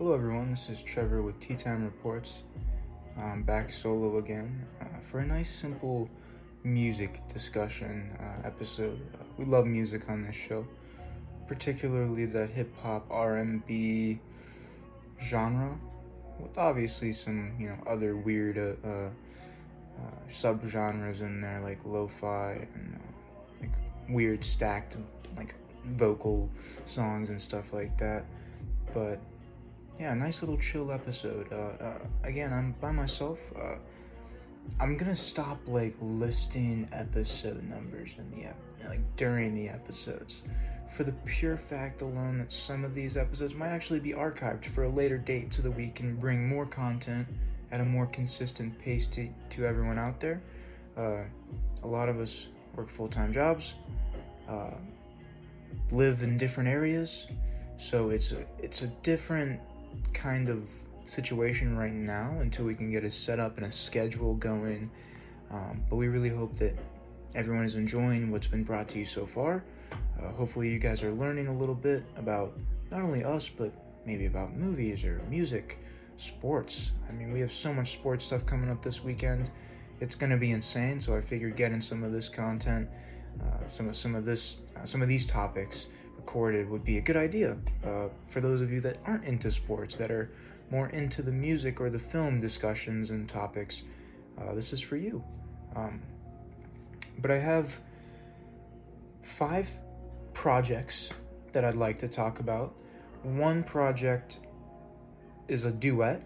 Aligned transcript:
Hello, 0.00 0.14
everyone. 0.14 0.48
This 0.48 0.70
is 0.70 0.80
Trevor 0.80 1.20
with 1.20 1.38
Tea 1.40 1.56
Time 1.56 1.84
Reports. 1.84 2.42
I'm 3.18 3.42
back 3.42 3.70
solo 3.70 4.16
again 4.16 4.66
uh, 4.80 4.98
for 5.10 5.18
a 5.18 5.26
nice, 5.26 5.50
simple 5.50 6.08
music 6.64 7.20
discussion 7.34 8.10
uh, 8.18 8.46
episode. 8.46 8.98
Uh, 9.12 9.24
we 9.36 9.44
love 9.44 9.66
music 9.66 10.08
on 10.08 10.22
this 10.22 10.34
show, 10.34 10.66
particularly 11.46 12.24
that 12.24 12.48
hip 12.48 12.74
hop 12.80 13.04
R&B 13.10 14.18
genre, 15.22 15.78
with 16.38 16.56
obviously 16.56 17.12
some 17.12 17.52
you 17.58 17.68
know 17.68 17.76
other 17.86 18.16
weird 18.16 18.56
uh, 18.56 18.88
uh, 18.88 19.10
uh 19.98 20.20
subgenres 20.30 21.20
in 21.20 21.42
there 21.42 21.60
like 21.60 21.78
lo-fi 21.84 22.52
and 22.74 22.94
uh, 22.96 23.60
like 23.60 23.72
weird 24.08 24.42
stacked 24.42 24.96
like 25.36 25.54
vocal 25.84 26.48
songs 26.86 27.28
and 27.28 27.38
stuff 27.38 27.74
like 27.74 27.98
that. 27.98 28.24
But 28.94 29.20
yeah, 30.00 30.14
nice 30.14 30.40
little 30.40 30.56
chill 30.56 30.90
episode. 30.90 31.52
Uh, 31.52 31.84
uh, 31.84 31.98
again, 32.24 32.54
I'm 32.54 32.72
by 32.80 32.90
myself. 32.90 33.38
Uh, 33.54 33.76
I'm 34.80 34.96
gonna 34.96 35.14
stop 35.14 35.60
like 35.66 35.94
listing 36.00 36.88
episode 36.90 37.62
numbers 37.64 38.14
in 38.16 38.30
the 38.30 38.48
ep- 38.48 38.88
like 38.88 39.00
during 39.16 39.54
the 39.54 39.68
episodes, 39.68 40.44
for 40.90 41.04
the 41.04 41.12
pure 41.26 41.58
fact 41.58 42.00
alone 42.00 42.38
that 42.38 42.50
some 42.50 42.82
of 42.82 42.94
these 42.94 43.18
episodes 43.18 43.54
might 43.54 43.68
actually 43.68 44.00
be 44.00 44.12
archived 44.12 44.64
for 44.64 44.84
a 44.84 44.88
later 44.88 45.18
date, 45.18 45.52
so 45.52 45.60
that 45.60 45.70
we 45.70 45.90
can 45.90 46.16
bring 46.16 46.48
more 46.48 46.64
content 46.64 47.28
at 47.70 47.80
a 47.82 47.84
more 47.84 48.06
consistent 48.06 48.78
pace 48.78 49.06
to 49.08 49.28
to 49.50 49.66
everyone 49.66 49.98
out 49.98 50.18
there. 50.18 50.40
Uh, 50.96 51.24
a 51.82 51.86
lot 51.86 52.08
of 52.08 52.18
us 52.20 52.46
work 52.74 52.88
full 52.88 53.08
time 53.08 53.34
jobs, 53.34 53.74
uh, 54.48 54.70
live 55.90 56.22
in 56.22 56.38
different 56.38 56.70
areas, 56.70 57.26
so 57.76 58.08
it's 58.08 58.32
a 58.32 58.46
it's 58.58 58.80
a 58.80 58.88
different 59.02 59.60
kind 60.12 60.48
of 60.48 60.68
situation 61.04 61.76
right 61.76 61.92
now 61.92 62.36
until 62.40 62.64
we 62.64 62.74
can 62.74 62.90
get 62.90 63.04
a 63.04 63.10
setup 63.10 63.56
and 63.56 63.66
a 63.66 63.72
schedule 63.72 64.34
going. 64.34 64.90
Um, 65.50 65.82
but 65.88 65.96
we 65.96 66.08
really 66.08 66.28
hope 66.28 66.56
that 66.56 66.76
everyone 67.34 67.64
is 67.64 67.74
enjoying 67.74 68.30
what's 68.30 68.46
been 68.46 68.64
brought 68.64 68.88
to 68.88 68.98
you 68.98 69.04
so 69.04 69.26
far. 69.26 69.64
Uh, 70.20 70.28
hopefully, 70.32 70.70
you 70.70 70.78
guys 70.78 71.02
are 71.02 71.12
learning 71.12 71.48
a 71.48 71.56
little 71.56 71.74
bit 71.74 72.04
about 72.16 72.56
not 72.90 73.00
only 73.00 73.24
us, 73.24 73.48
but 73.48 73.72
maybe 74.04 74.26
about 74.26 74.54
movies 74.54 75.04
or 75.04 75.22
music, 75.28 75.78
sports. 76.16 76.92
I 77.08 77.12
mean, 77.12 77.32
we 77.32 77.40
have 77.40 77.52
so 77.52 77.72
much 77.72 77.92
sports 77.92 78.24
stuff 78.24 78.46
coming 78.46 78.70
up 78.70 78.82
this 78.82 79.02
weekend. 79.02 79.50
It's 80.00 80.14
going 80.14 80.30
to 80.30 80.36
be 80.36 80.52
insane. 80.52 81.00
So 81.00 81.16
I 81.16 81.20
figured 81.20 81.56
getting 81.56 81.80
some 81.80 82.02
of 82.02 82.12
this 82.12 82.28
content, 82.28 82.88
uh, 83.40 83.66
some 83.66 83.88
of 83.88 83.96
some 83.96 84.14
of 84.14 84.24
this, 84.24 84.58
uh, 84.76 84.84
some 84.84 85.02
of 85.02 85.08
these 85.08 85.26
topics 85.26 85.88
recorded 86.20 86.68
would 86.68 86.84
be 86.84 86.98
a 86.98 87.00
good 87.00 87.16
idea 87.16 87.56
uh, 87.84 88.08
for 88.28 88.40
those 88.40 88.60
of 88.60 88.70
you 88.70 88.80
that 88.82 88.98
aren't 89.06 89.24
into 89.24 89.50
sports, 89.50 89.96
that 89.96 90.10
are 90.10 90.30
more 90.70 90.88
into 90.90 91.22
the 91.22 91.32
music 91.32 91.80
or 91.80 91.88
the 91.88 91.98
film 91.98 92.40
discussions 92.40 93.10
and 93.10 93.28
topics. 93.28 93.82
Uh, 94.38 94.54
this 94.54 94.72
is 94.72 94.80
for 94.80 94.96
you. 94.96 95.24
Um, 95.74 96.02
but 97.18 97.30
I 97.30 97.38
have 97.38 97.80
five 99.22 99.68
projects 100.34 101.10
that 101.52 101.64
I'd 101.64 101.74
like 101.74 101.98
to 102.00 102.08
talk 102.08 102.38
about. 102.38 102.74
One 103.22 103.62
project 103.62 104.38
is 105.48 105.64
a 105.64 105.72
duet 105.72 106.22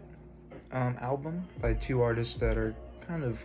um, 0.72 0.98
album 1.00 1.46
by 1.60 1.74
two 1.74 2.02
artists 2.02 2.36
that 2.36 2.58
are 2.58 2.74
kind 3.06 3.22
of 3.22 3.44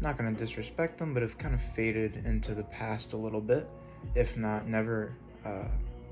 not 0.00 0.18
going 0.18 0.32
to 0.32 0.38
disrespect 0.38 0.98
them, 0.98 1.14
but 1.14 1.22
have 1.22 1.38
kind 1.38 1.54
of 1.54 1.60
faded 1.60 2.24
into 2.26 2.54
the 2.54 2.64
past 2.64 3.14
a 3.14 3.16
little 3.16 3.40
bit, 3.40 3.68
if 4.14 4.36
not 4.36 4.68
never 4.68 5.14
uh, 5.46 5.68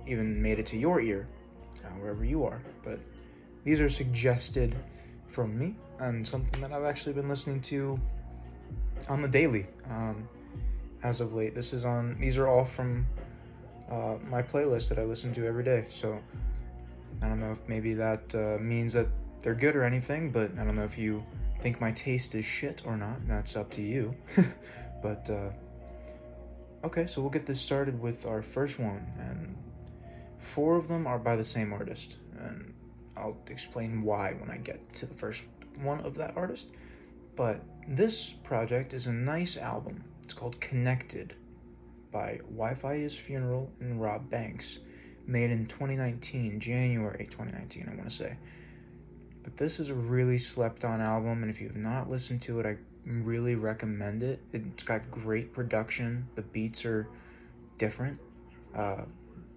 even 0.07 0.41
made 0.41 0.59
it 0.59 0.67
to 0.67 0.77
your 0.77 1.01
ear, 1.01 1.27
uh, 1.85 1.89
wherever 2.01 2.25
you 2.25 2.45
are. 2.45 2.63
But 2.83 3.01
these 3.65 3.81
are 3.81 3.89
suggested 3.89 4.77
from 5.29 5.59
me 5.59 5.75
and 5.99 6.27
something 6.27 6.61
that 6.61 6.73
I've 6.73 6.85
actually 6.85 7.15
been 7.15 7.29
listening 7.29 7.61
to 7.63 7.99
on 9.09 9.23
the 9.23 9.29
daily 9.29 9.67
um, 9.91 10.29
as 11.03 11.21
of 11.21 11.35
late. 11.35 11.55
This 11.55 11.73
is 11.73 11.85
on, 11.85 12.17
these 12.19 12.37
are 12.37 12.47
all 12.47 12.65
from 12.65 13.07
uh, 13.91 14.17
my 14.29 14.43
playlist 14.43 14.89
that 14.89 14.99
I 14.99 15.05
listen 15.05 15.33
to 15.35 15.47
every 15.47 15.65
day. 15.65 15.87
So 15.89 16.19
I 17.23 17.29
don't 17.29 17.41
know 17.41 17.53
if 17.53 17.69
maybe 17.69 17.95
that 17.95 18.35
uh, 18.35 18.63
means 18.63 18.93
that 18.93 19.09
they're 19.41 19.55
good 19.55 19.77
or 19.77 19.85
anything, 19.85 20.31
but 20.31 20.51
I 20.59 20.65
don't 20.65 20.77
know 20.77 20.85
if 20.85 20.97
you 20.99 21.25
think 21.61 21.81
my 21.81 21.93
taste 21.93 22.35
is 22.35 22.45
shit 22.45 22.83
or 22.85 22.97
not. 22.97 23.27
That's 23.27 23.57
up 23.57 23.71
to 23.73 23.83
you. 23.83 24.15
but 25.03 25.29
uh, 25.31 25.51
Okay, 26.85 27.07
so 27.07 27.23
we'll 27.23 27.31
get 27.31 27.47
this 27.47 27.63
started 27.63 27.99
with 27.99 28.27
our 28.27 28.43
first 28.43 28.79
one, 28.79 29.07
and 29.19 29.57
four 30.39 30.77
of 30.77 30.87
them 30.87 31.07
are 31.07 31.19
by 31.19 31.35
the 31.35 31.43
same 31.43 31.73
artist, 31.73 32.19
and 32.39 32.75
I'll 33.17 33.39
explain 33.49 34.03
why 34.03 34.35
when 34.35 34.51
I 34.51 34.59
get 34.59 34.93
to 34.95 35.07
the 35.07 35.15
first 35.15 35.45
one 35.81 36.01
of 36.01 36.15
that 36.17 36.37
artist. 36.37 36.69
But 37.37 37.63
this 37.89 38.35
project 38.45 38.93
is 38.93 39.07
a 39.07 39.13
nice 39.13 39.57
album. 39.57 40.05
It's 40.25 40.35
called 40.35 40.61
Connected 40.61 41.35
by 42.13 42.41
Wifisfuneral 42.55 43.69
and 43.81 43.99
Robb 43.99 44.29
Banks, 44.29 44.79
made 45.27 45.51
in 45.51 45.65
2019, 45.65 46.61
January 46.61 47.27
2019, 47.31 47.89
I 47.91 47.97
want 47.97 48.11
to 48.11 48.15
say. 48.15 48.37
But 49.43 49.57
this 49.57 49.81
is 49.81 49.89
a 49.89 49.95
really 49.95 50.37
slept 50.37 50.85
on 50.85 51.01
album, 51.01 51.43
and 51.43 51.51
if 51.51 51.63
you 51.63 51.69
have 51.69 51.77
not 51.77 52.11
listened 52.11 52.43
to 52.43 52.61
it, 52.61 52.67
I 52.67 52.77
really 53.07 53.55
recommend 53.55 54.23
it. 54.23 54.41
It's 54.53 54.83
got 54.83 55.11
great 55.11 55.53
production. 55.53 56.29
The 56.35 56.43
beats 56.43 56.85
are 56.85 57.09
different. 57.79 58.21
Uh, 58.75 59.03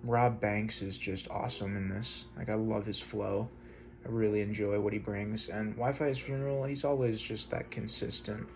Robb 0.03 0.39
Banks 0.39 0.81
is 0.81 0.97
just 0.97 1.29
awesome 1.29 1.75
in 1.75 1.89
this. 1.89 2.25
Like 2.37 2.49
I 2.49 2.55
love 2.55 2.85
his 2.85 2.99
flow. 2.99 3.49
I 4.05 4.09
really 4.09 4.41
enjoy 4.41 4.79
what 4.79 4.93
he 4.93 4.99
brings. 4.99 5.49
And 5.49 5.75
Wifisfuneral, 5.77 6.67
he's 6.67 6.83
always 6.83 7.19
just 7.19 7.49
that 7.51 7.71
consistent 7.71 8.47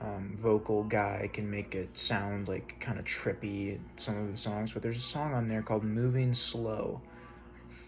um, 0.00 0.36
vocal 0.38 0.84
guy. 0.84 1.28
Can 1.32 1.50
make 1.50 1.74
it 1.74 1.96
sound 1.96 2.48
like 2.48 2.78
kind 2.80 2.98
of 2.98 3.04
trippy. 3.04 3.78
Some 3.96 4.18
of 4.18 4.30
the 4.30 4.36
songs, 4.36 4.72
but 4.72 4.82
there's 4.82 4.98
a 4.98 5.00
song 5.00 5.34
on 5.34 5.48
there 5.48 5.62
called 5.62 5.84
"Moving 5.84 6.34
Slow." 6.34 7.00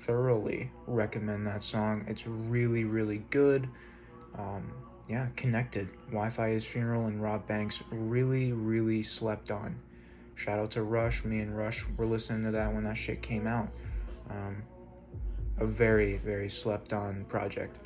Thoroughly 0.00 0.70
recommend 0.86 1.46
that 1.46 1.62
song. 1.62 2.04
It's 2.08 2.26
really 2.26 2.84
really 2.84 3.24
good. 3.30 3.68
Um, 4.36 4.72
yeah, 5.08 5.28
connected. 5.36 5.88
Wifisfuneral 6.12 7.06
and 7.06 7.22
Robb 7.22 7.46
Banks 7.46 7.82
really, 7.90 8.52
really 8.52 9.02
slept 9.02 9.50
on. 9.50 9.76
Shout 10.34 10.58
out 10.58 10.70
to 10.72 10.82
Rush. 10.82 11.24
Me 11.24 11.40
and 11.40 11.56
Rush 11.56 11.84
were 11.96 12.06
listening 12.06 12.44
to 12.44 12.50
that 12.52 12.72
when 12.72 12.84
that 12.84 12.96
shit 12.96 13.22
came 13.22 13.46
out. 13.46 13.68
Um, 14.30 14.62
a 15.58 15.66
very, 15.66 16.18
very 16.18 16.50
slept 16.50 16.92
on 16.92 17.24
project. 17.24 17.78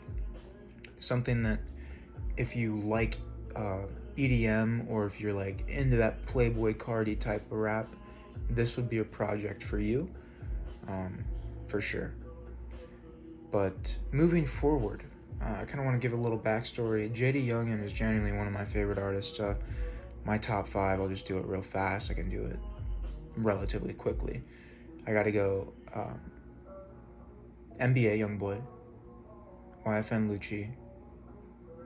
Something 0.98 1.42
that, 1.44 1.60
if 2.36 2.56
you 2.56 2.76
like 2.76 3.18
uh, 3.54 3.86
EDM 4.16 4.90
or 4.90 5.06
if 5.06 5.20
you're 5.20 5.32
like 5.32 5.64
into 5.68 5.96
that 5.96 6.26
Playboy 6.26 6.74
Carti 6.74 7.18
type 7.18 7.50
of 7.50 7.58
rap, 7.58 7.88
this 8.50 8.76
would 8.76 8.88
be 8.88 8.98
a 8.98 9.04
project 9.04 9.62
for 9.62 9.78
you, 9.78 10.10
um, 10.88 11.24
for 11.68 11.80
sure. 11.80 12.12
But 13.50 13.96
moving 14.10 14.44
forward, 14.46 15.04
uh, 15.44 15.60
I 15.60 15.64
kind 15.64 15.80
of 15.80 15.84
want 15.84 16.00
to 16.00 16.08
give 16.08 16.16
a 16.16 16.20
little 16.20 16.38
backstory. 16.38 17.12
JayDaYoungan 17.12 17.82
is 17.82 17.92
genuinely 17.92 18.36
one 18.36 18.46
of 18.46 18.52
my 18.52 18.64
favorite 18.64 18.98
artists. 18.98 19.40
Uh, 19.40 19.54
my 20.24 20.38
top 20.38 20.68
five, 20.68 21.00
I'll 21.00 21.08
just 21.08 21.24
do 21.24 21.38
it 21.38 21.46
real 21.46 21.62
fast. 21.62 22.10
I 22.10 22.14
can 22.14 22.30
do 22.30 22.44
it 22.44 22.58
relatively 23.36 23.92
quickly. 23.92 24.42
I 25.06 25.12
got 25.12 25.24
to 25.24 25.32
go 25.32 25.72
um, 25.94 26.20
NBA 27.80 28.18
Youngboy, 28.18 28.62
YFN 29.84 30.30
Lucci, 30.30 30.70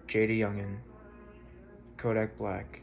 JayDaYoungan, 0.07 0.77
Kodak 1.97 2.37
Black, 2.37 2.83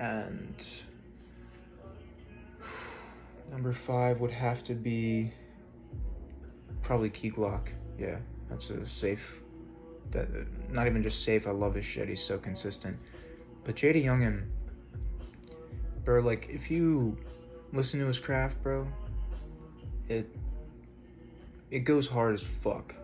and 0.00 0.66
number 3.50 3.74
five 3.74 4.20
would 4.20 4.30
have 4.30 4.62
to 4.64 4.74
be 4.74 5.32
probably 6.82 7.10
Key 7.10 7.30
Glock. 7.30 7.68
Yeah. 7.98 8.16
That's 8.52 8.68
a 8.68 8.86
safe. 8.86 9.40
That 10.10 10.28
not 10.70 10.86
even 10.86 11.02
just 11.02 11.24
safe. 11.24 11.46
I 11.46 11.52
love 11.52 11.74
his 11.74 11.86
shit. 11.86 12.08
He's 12.08 12.22
so 12.22 12.38
consistent. 12.38 12.98
But 13.64 13.76
JayDaYoungan, 13.76 14.44
bro, 16.04 16.20
like 16.20 16.48
if 16.50 16.70
you 16.70 17.16
listen 17.72 17.98
to 18.00 18.06
his 18.06 18.18
craft, 18.18 18.62
bro, 18.62 18.86
it 20.08 20.28
it 21.70 21.80
goes 21.80 22.06
hard 22.06 22.34
as 22.34 22.42
fuck. 22.42 22.94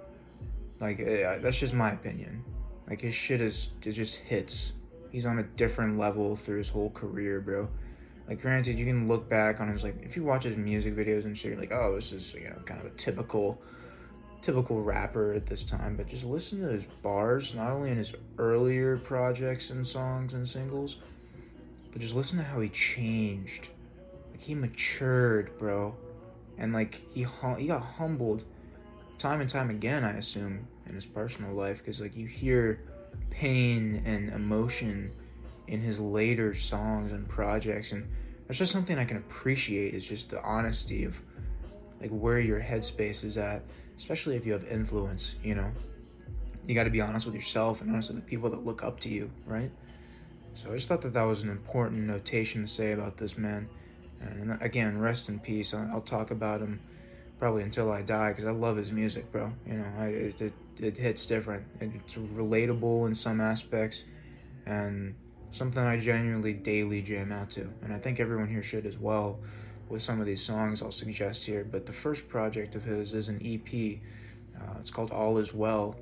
Like 0.80 1.00
eh, 1.00 1.36
it, 1.36 1.42
that's 1.42 1.58
just 1.58 1.72
my 1.72 1.92
opinion. 1.92 2.44
Like 2.88 3.00
his 3.00 3.14
shit 3.14 3.40
is 3.40 3.70
it 3.82 3.92
just 3.92 4.16
hits. 4.16 4.72
He's 5.10 5.24
on 5.24 5.38
a 5.38 5.44
different 5.44 5.98
level 5.98 6.36
through 6.36 6.58
his 6.58 6.68
whole 6.68 6.90
career, 6.90 7.40
bro. 7.40 7.68
Like 8.28 8.42
granted, 8.42 8.78
you 8.78 8.84
can 8.84 9.08
look 9.08 9.30
back 9.30 9.60
on 9.60 9.68
his 9.68 9.82
like 9.82 10.02
if 10.02 10.14
you 10.14 10.24
watch 10.24 10.44
his 10.44 10.58
music 10.58 10.94
videos 10.94 11.24
and 11.24 11.38
shit, 11.38 11.52
you're 11.52 11.60
like, 11.60 11.72
oh, 11.72 11.94
this 11.94 12.12
is 12.12 12.34
you 12.34 12.50
know 12.50 12.56
kind 12.66 12.80
of 12.80 12.86
a 12.86 12.90
typical 12.90 13.62
typical 14.48 14.80
rapper 14.82 15.34
at 15.34 15.44
this 15.44 15.62
time, 15.62 15.94
but 15.94 16.08
just 16.08 16.24
listen 16.24 16.62
to 16.62 16.68
his 16.68 16.86
bars, 17.02 17.54
not 17.54 17.70
only 17.70 17.90
in 17.90 17.98
his 17.98 18.14
earlier 18.38 18.96
projects 18.96 19.68
and 19.68 19.86
songs 19.86 20.32
and 20.32 20.48
singles, 20.48 20.96
but 21.92 22.00
just 22.00 22.14
listen 22.14 22.38
to 22.38 22.44
how 22.44 22.58
he 22.58 22.70
changed. 22.70 23.68
Like 24.30 24.40
he 24.40 24.54
matured, 24.54 25.58
bro. 25.58 25.94
And 26.56 26.72
like 26.72 26.98
he 27.12 27.24
hum- 27.24 27.58
he 27.58 27.66
got 27.66 27.82
humbled 27.82 28.44
time 29.18 29.42
and 29.42 29.50
time 29.50 29.68
again, 29.68 30.02
I 30.02 30.12
assume, 30.12 30.66
in 30.86 30.94
his 30.94 31.04
personal 31.04 31.52
life, 31.52 31.76
because 31.78 32.00
like 32.00 32.16
you 32.16 32.26
hear 32.26 32.80
pain 33.28 34.02
and 34.06 34.30
emotion 34.30 35.12
in 35.66 35.82
his 35.82 36.00
later 36.00 36.54
songs 36.54 37.12
and 37.12 37.28
projects, 37.28 37.92
and 37.92 38.10
that's 38.46 38.58
just 38.58 38.72
something 38.72 38.98
I 38.98 39.04
can 39.04 39.18
appreciate. 39.18 39.92
Is 39.92 40.08
just 40.08 40.30
the 40.30 40.42
honesty 40.42 41.04
of 41.04 41.20
like 42.00 42.08
where 42.08 42.40
your 42.40 42.62
headspace 42.62 43.24
is 43.24 43.36
at, 43.36 43.62
especially 43.98 44.36
if 44.36 44.46
you 44.46 44.52
have 44.52 44.64
influence. 44.64 45.34
You 45.42 45.56
know, 45.56 45.70
you 46.64 46.74
got 46.74 46.84
to 46.84 46.90
be 46.90 47.00
honest 47.00 47.26
with 47.26 47.34
yourself 47.34 47.80
and 47.82 47.90
honest 47.90 48.08
with 48.08 48.16
the 48.16 48.24
people 48.24 48.48
that 48.50 48.64
look 48.64 48.82
up 48.82 49.00
to 49.00 49.08
you, 49.08 49.30
right? 49.44 49.70
So 50.54 50.70
I 50.70 50.74
just 50.74 50.88
thought 50.88 51.02
that 51.02 51.12
that 51.12 51.24
was 51.24 51.42
an 51.42 51.50
important 51.50 52.06
notation 52.06 52.62
to 52.62 52.68
say 52.68 52.92
about 52.92 53.16
this 53.16 53.36
man. 53.36 53.68
And 54.20 54.56
again, 54.62 54.98
rest 54.98 55.28
in 55.28 55.38
peace. 55.40 55.74
I'll 55.74 56.00
talk 56.00 56.30
about 56.30 56.60
him 56.60 56.80
probably 57.38 57.62
until 57.62 57.92
I 57.92 58.02
die 58.02 58.30
because 58.30 58.44
I 58.44 58.50
love 58.50 58.76
his 58.76 58.90
music, 58.92 59.30
bro. 59.30 59.52
You 59.66 59.74
know, 59.74 59.86
I, 59.98 60.06
it, 60.06 60.40
it, 60.40 60.52
it 60.80 60.96
hits 60.96 61.26
different. 61.26 61.64
It's 61.80 62.14
relatable 62.14 63.06
in 63.06 63.14
some 63.14 63.40
aspects 63.40 64.04
and 64.66 65.14
something 65.50 65.82
I 65.82 65.98
genuinely 65.98 66.52
daily 66.52 67.02
jam 67.02 67.32
out 67.32 67.50
to. 67.50 67.68
And 67.82 67.92
I 67.92 67.98
think 67.98 68.20
everyone 68.20 68.48
here 68.48 68.62
should 68.62 68.86
as 68.86 68.98
well 68.98 69.40
with 69.88 70.02
some 70.02 70.20
of 70.20 70.26
these 70.26 70.42
songs 70.42 70.82
I'll 70.82 70.90
suggest 70.90 71.44
here. 71.44 71.66
But 71.70 71.86
the 71.86 71.92
first 71.92 72.28
project 72.28 72.74
of 72.74 72.84
his 72.84 73.12
is 73.12 73.28
an 73.28 73.40
EP. 73.44 73.98
Uh, 74.56 74.78
it's 74.80 74.90
called 74.90 75.10
All 75.10 75.38
Is 75.38 75.54
Well, 75.54 75.96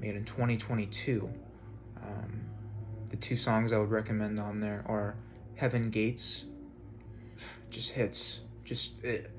made 0.00 0.16
in 0.16 0.24
2022. 0.24 1.28
Um, 2.02 2.44
the 3.10 3.16
two 3.16 3.36
songs 3.36 3.72
I 3.72 3.78
would 3.78 3.90
recommend 3.90 4.38
on 4.40 4.60
there 4.60 4.84
are 4.86 5.16
Heaven 5.56 5.90
Gates, 5.90 6.44
just 7.70 7.90
hits. 7.90 8.40
Just 8.64 9.02
it, 9.04 9.30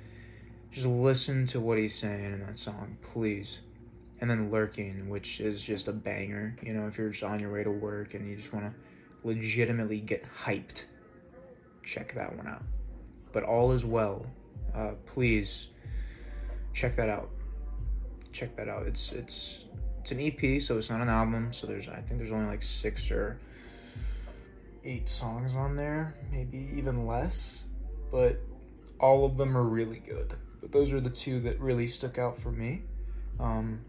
just 0.71 0.87
listen 0.87 1.45
to 1.47 1.59
what 1.59 1.77
he's 1.77 1.95
saying 1.95 2.33
in 2.33 2.39
that 2.41 2.59
song, 2.59 2.97
please. 3.01 3.59
And 4.21 4.29
then 4.29 4.49
Lurking, 4.49 5.09
which 5.09 5.39
is 5.39 5.61
just 5.61 5.87
a 5.87 5.91
banger. 5.91 6.55
You 6.61 6.73
know, 6.73 6.87
if 6.87 6.97
you're 6.97 7.09
just 7.09 7.23
on 7.23 7.39
your 7.39 7.51
way 7.51 7.63
to 7.63 7.71
work 7.71 8.13
and 8.13 8.27
you 8.27 8.35
just 8.35 8.53
want 8.53 8.65
to 8.67 8.73
legitimately 9.23 9.99
get 9.99 10.25
hyped, 10.43 10.83
check 11.83 12.13
that 12.15 12.35
one 12.35 12.47
out. 12.47 12.63
But 13.35 13.43
All 13.43 13.73
Is 13.73 13.83
Well, 13.83 14.25
uh, 14.73 14.91
please 15.05 15.67
check 16.71 16.95
that 16.95 17.09
out. 17.09 17.29
Check 18.31 18.55
that 18.55 18.69
out. 18.69 18.87
It's 18.87 19.11
it's 19.11 19.65
it's 19.99 20.13
an 20.13 20.21
EP, 20.21 20.61
so 20.61 20.77
it's 20.77 20.89
not 20.89 21.01
an 21.01 21.09
album. 21.09 21.51
So 21.51 21.67
there's 21.67 21.89
I 21.89 21.99
think 21.99 22.17
there's 22.17 22.31
only 22.31 22.47
like 22.47 22.63
six 22.63 23.11
or 23.11 23.37
eight 24.85 25.09
songs 25.09 25.53
on 25.53 25.75
there, 25.75 26.15
maybe 26.31 26.57
even 26.77 27.05
less. 27.05 27.65
But 28.09 28.39
all 29.01 29.25
of 29.25 29.35
them 29.35 29.57
are 29.57 29.63
really 29.63 29.99
good. 29.99 30.33
But 30.61 30.71
those 30.71 30.93
are 30.93 31.01
the 31.01 31.09
two 31.09 31.41
that 31.41 31.59
really 31.59 31.87
stuck 31.87 32.17
out 32.17 32.39
for 32.39 32.53
me. 32.53 32.83
Um, 33.37 33.81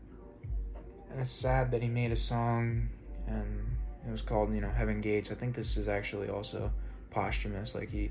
and 1.08 1.20
it's 1.20 1.30
sad 1.30 1.70
that 1.70 1.82
he 1.82 1.88
made 1.88 2.10
a 2.10 2.16
song 2.16 2.88
and 3.28 3.76
it 4.04 4.10
was 4.10 4.22
called, 4.22 4.52
you 4.52 4.60
know, 4.60 4.70
Heaven 4.70 5.00
Gates. 5.00 5.30
I 5.30 5.36
think 5.36 5.54
this 5.54 5.76
is 5.76 5.86
actually 5.86 6.30
also 6.30 6.72
posthumous. 7.10 7.76
Like 7.76 7.90
he, 7.92 8.10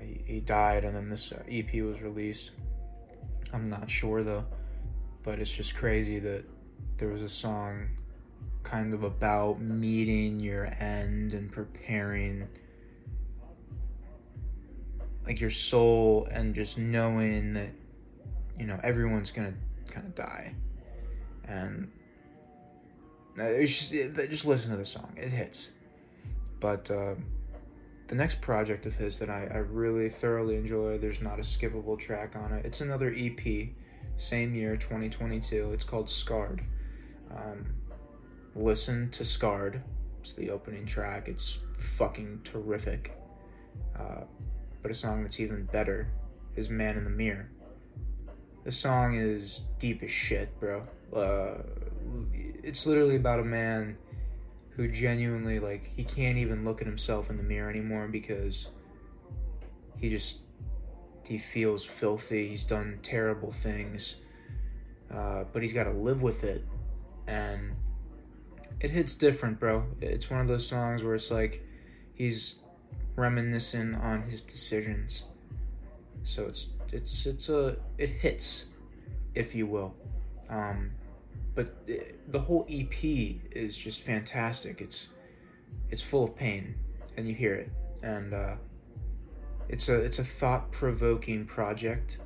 he, 0.00 0.22
he 0.34 0.40
died 0.40 0.84
and 0.84 0.96
then 0.96 1.08
this 1.08 1.32
EP 1.48 1.72
was 1.82 2.00
released. 2.00 2.52
I'm 3.52 3.68
not 3.68 3.90
sure 3.90 4.22
though, 4.22 4.44
but 5.22 5.38
it's 5.38 5.52
just 5.52 5.76
crazy 5.76 6.18
that 6.20 6.44
there 6.98 7.08
was 7.08 7.22
a 7.22 7.28
song 7.28 7.88
kind 8.62 8.92
of 8.92 9.04
about 9.04 9.60
meeting 9.60 10.40
your 10.40 10.66
end 10.80 11.32
and 11.32 11.52
preparing 11.52 12.48
like 15.24 15.40
your 15.40 15.50
soul 15.50 16.26
and 16.30 16.54
just 16.54 16.78
knowing 16.78 17.54
that 17.54 17.70
you 18.58 18.66
know 18.66 18.78
everyone's 18.82 19.30
gonna 19.30 19.54
kind 19.90 20.06
of 20.06 20.14
die. 20.14 20.54
And 21.44 21.90
it's 23.36 23.88
just, 23.88 23.92
just 24.30 24.44
listen 24.44 24.70
to 24.70 24.76
the 24.76 24.84
song. 24.84 25.12
It 25.16 25.30
hits. 25.30 25.68
But 26.60 26.90
uh, 26.90 27.14
the 28.08 28.14
next 28.14 28.40
project 28.40 28.86
of 28.86 28.94
his 28.94 29.18
that 29.18 29.30
I, 29.30 29.48
I 29.52 29.58
really 29.58 30.08
thoroughly 30.10 30.56
enjoy 30.56 30.98
there's 30.98 31.20
not 31.20 31.38
a 31.38 31.42
skippable 31.42 31.98
track 31.98 32.36
on 32.36 32.52
it. 32.52 32.64
It's 32.64 32.80
another 32.80 33.12
ep 33.16 33.40
same 34.18 34.54
year 34.54 34.76
2022 34.76 35.72
it's 35.72 35.84
called 35.84 36.08
scarred. 36.08 36.62
Um, 37.30 37.66
listen 38.54 39.10
to 39.10 39.24
scarred. 39.24 39.82
It's 40.20 40.32
the 40.32 40.50
opening 40.50 40.86
track. 40.86 41.28
It's 41.28 41.58
fucking 41.78 42.40
terrific. 42.44 43.16
Uh, 43.98 44.22
but 44.82 44.90
a 44.90 44.94
song 44.94 45.22
that's 45.22 45.40
even 45.40 45.64
better 45.64 46.08
is 46.54 46.70
Man 46.70 46.96
in 46.96 47.04
the 47.04 47.10
Mirror. 47.10 47.50
The 48.64 48.72
song 48.72 49.14
is 49.16 49.62
deep 49.78 50.02
as 50.02 50.10
shit, 50.10 50.58
bro. 50.58 50.86
Uh, 51.14 51.62
it's 52.62 52.86
literally 52.86 53.16
about 53.16 53.38
a 53.38 53.44
man 53.44 53.96
who 54.76 54.88
genuinely, 54.88 55.58
like, 55.58 55.90
he 55.96 56.04
can't 56.04 56.38
even 56.38 56.64
look 56.64 56.80
at 56.80 56.86
himself 56.86 57.30
in 57.30 57.36
the 57.36 57.42
mirror 57.42 57.70
anymore 57.70 58.08
because 58.08 58.68
he 59.98 60.10
just, 60.10 60.40
he 61.26 61.38
feels 61.38 61.84
filthy. 61.84 62.48
He's 62.48 62.62
done 62.62 62.98
terrible 63.02 63.52
things, 63.52 64.16
uh, 65.12 65.44
but 65.52 65.62
he's 65.62 65.72
got 65.72 65.84
to 65.84 65.92
live 65.92 66.22
with 66.22 66.44
it. 66.44 66.64
And 67.26 67.72
it 68.80 68.90
hits 68.90 69.14
different, 69.14 69.58
bro. 69.58 69.86
It's 70.00 70.30
one 70.30 70.40
of 70.40 70.48
those 70.48 70.66
songs 70.66 71.02
where 71.02 71.14
it's 71.14 71.30
like 71.30 71.66
he's 72.14 72.56
reminiscing 73.16 73.94
on 73.94 74.22
his 74.22 74.42
decisions. 74.42 75.24
So 76.24 76.44
it's 76.46 76.68
it's 76.92 77.26
it's 77.26 77.48
a 77.48 77.76
it 77.98 78.10
hits, 78.10 78.66
if 79.34 79.54
you 79.54 79.66
will. 79.66 79.94
Um, 80.50 80.90
but 81.56 81.88
the 82.28 82.38
whole 82.38 82.66
EP 82.70 83.02
is 83.50 83.76
just 83.76 84.02
fantastic. 84.02 84.80
It's 84.80 85.08
it's 85.90 86.02
full 86.02 86.24
of 86.24 86.36
pain, 86.36 86.74
and 87.16 87.26
you 87.26 87.34
hear 87.34 87.54
it, 87.54 87.70
and 88.02 88.34
uh, 88.34 88.54
it's 89.68 89.88
a 89.88 89.94
it's 89.94 90.18
a 90.18 90.24
thought 90.24 90.70
provoking 90.70 91.46
project, 91.46 92.18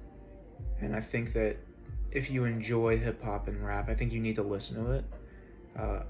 and 0.81 0.95
I 0.95 1.01
think 1.01 1.33
that 1.35 1.57
if 2.11 2.29
you 2.29 2.45
enjoy 2.45 2.99
hip 2.99 3.23
hop 3.23 3.47
and 3.47 3.65
rap, 3.65 3.89
I 3.89 3.95
think 3.95 4.13
you 4.13 4.21
need 4.21 4.35
to 4.35 4.43
listen 4.43 4.85
to 4.85 4.91
it. 4.93 5.05
Uh, 5.79 6.03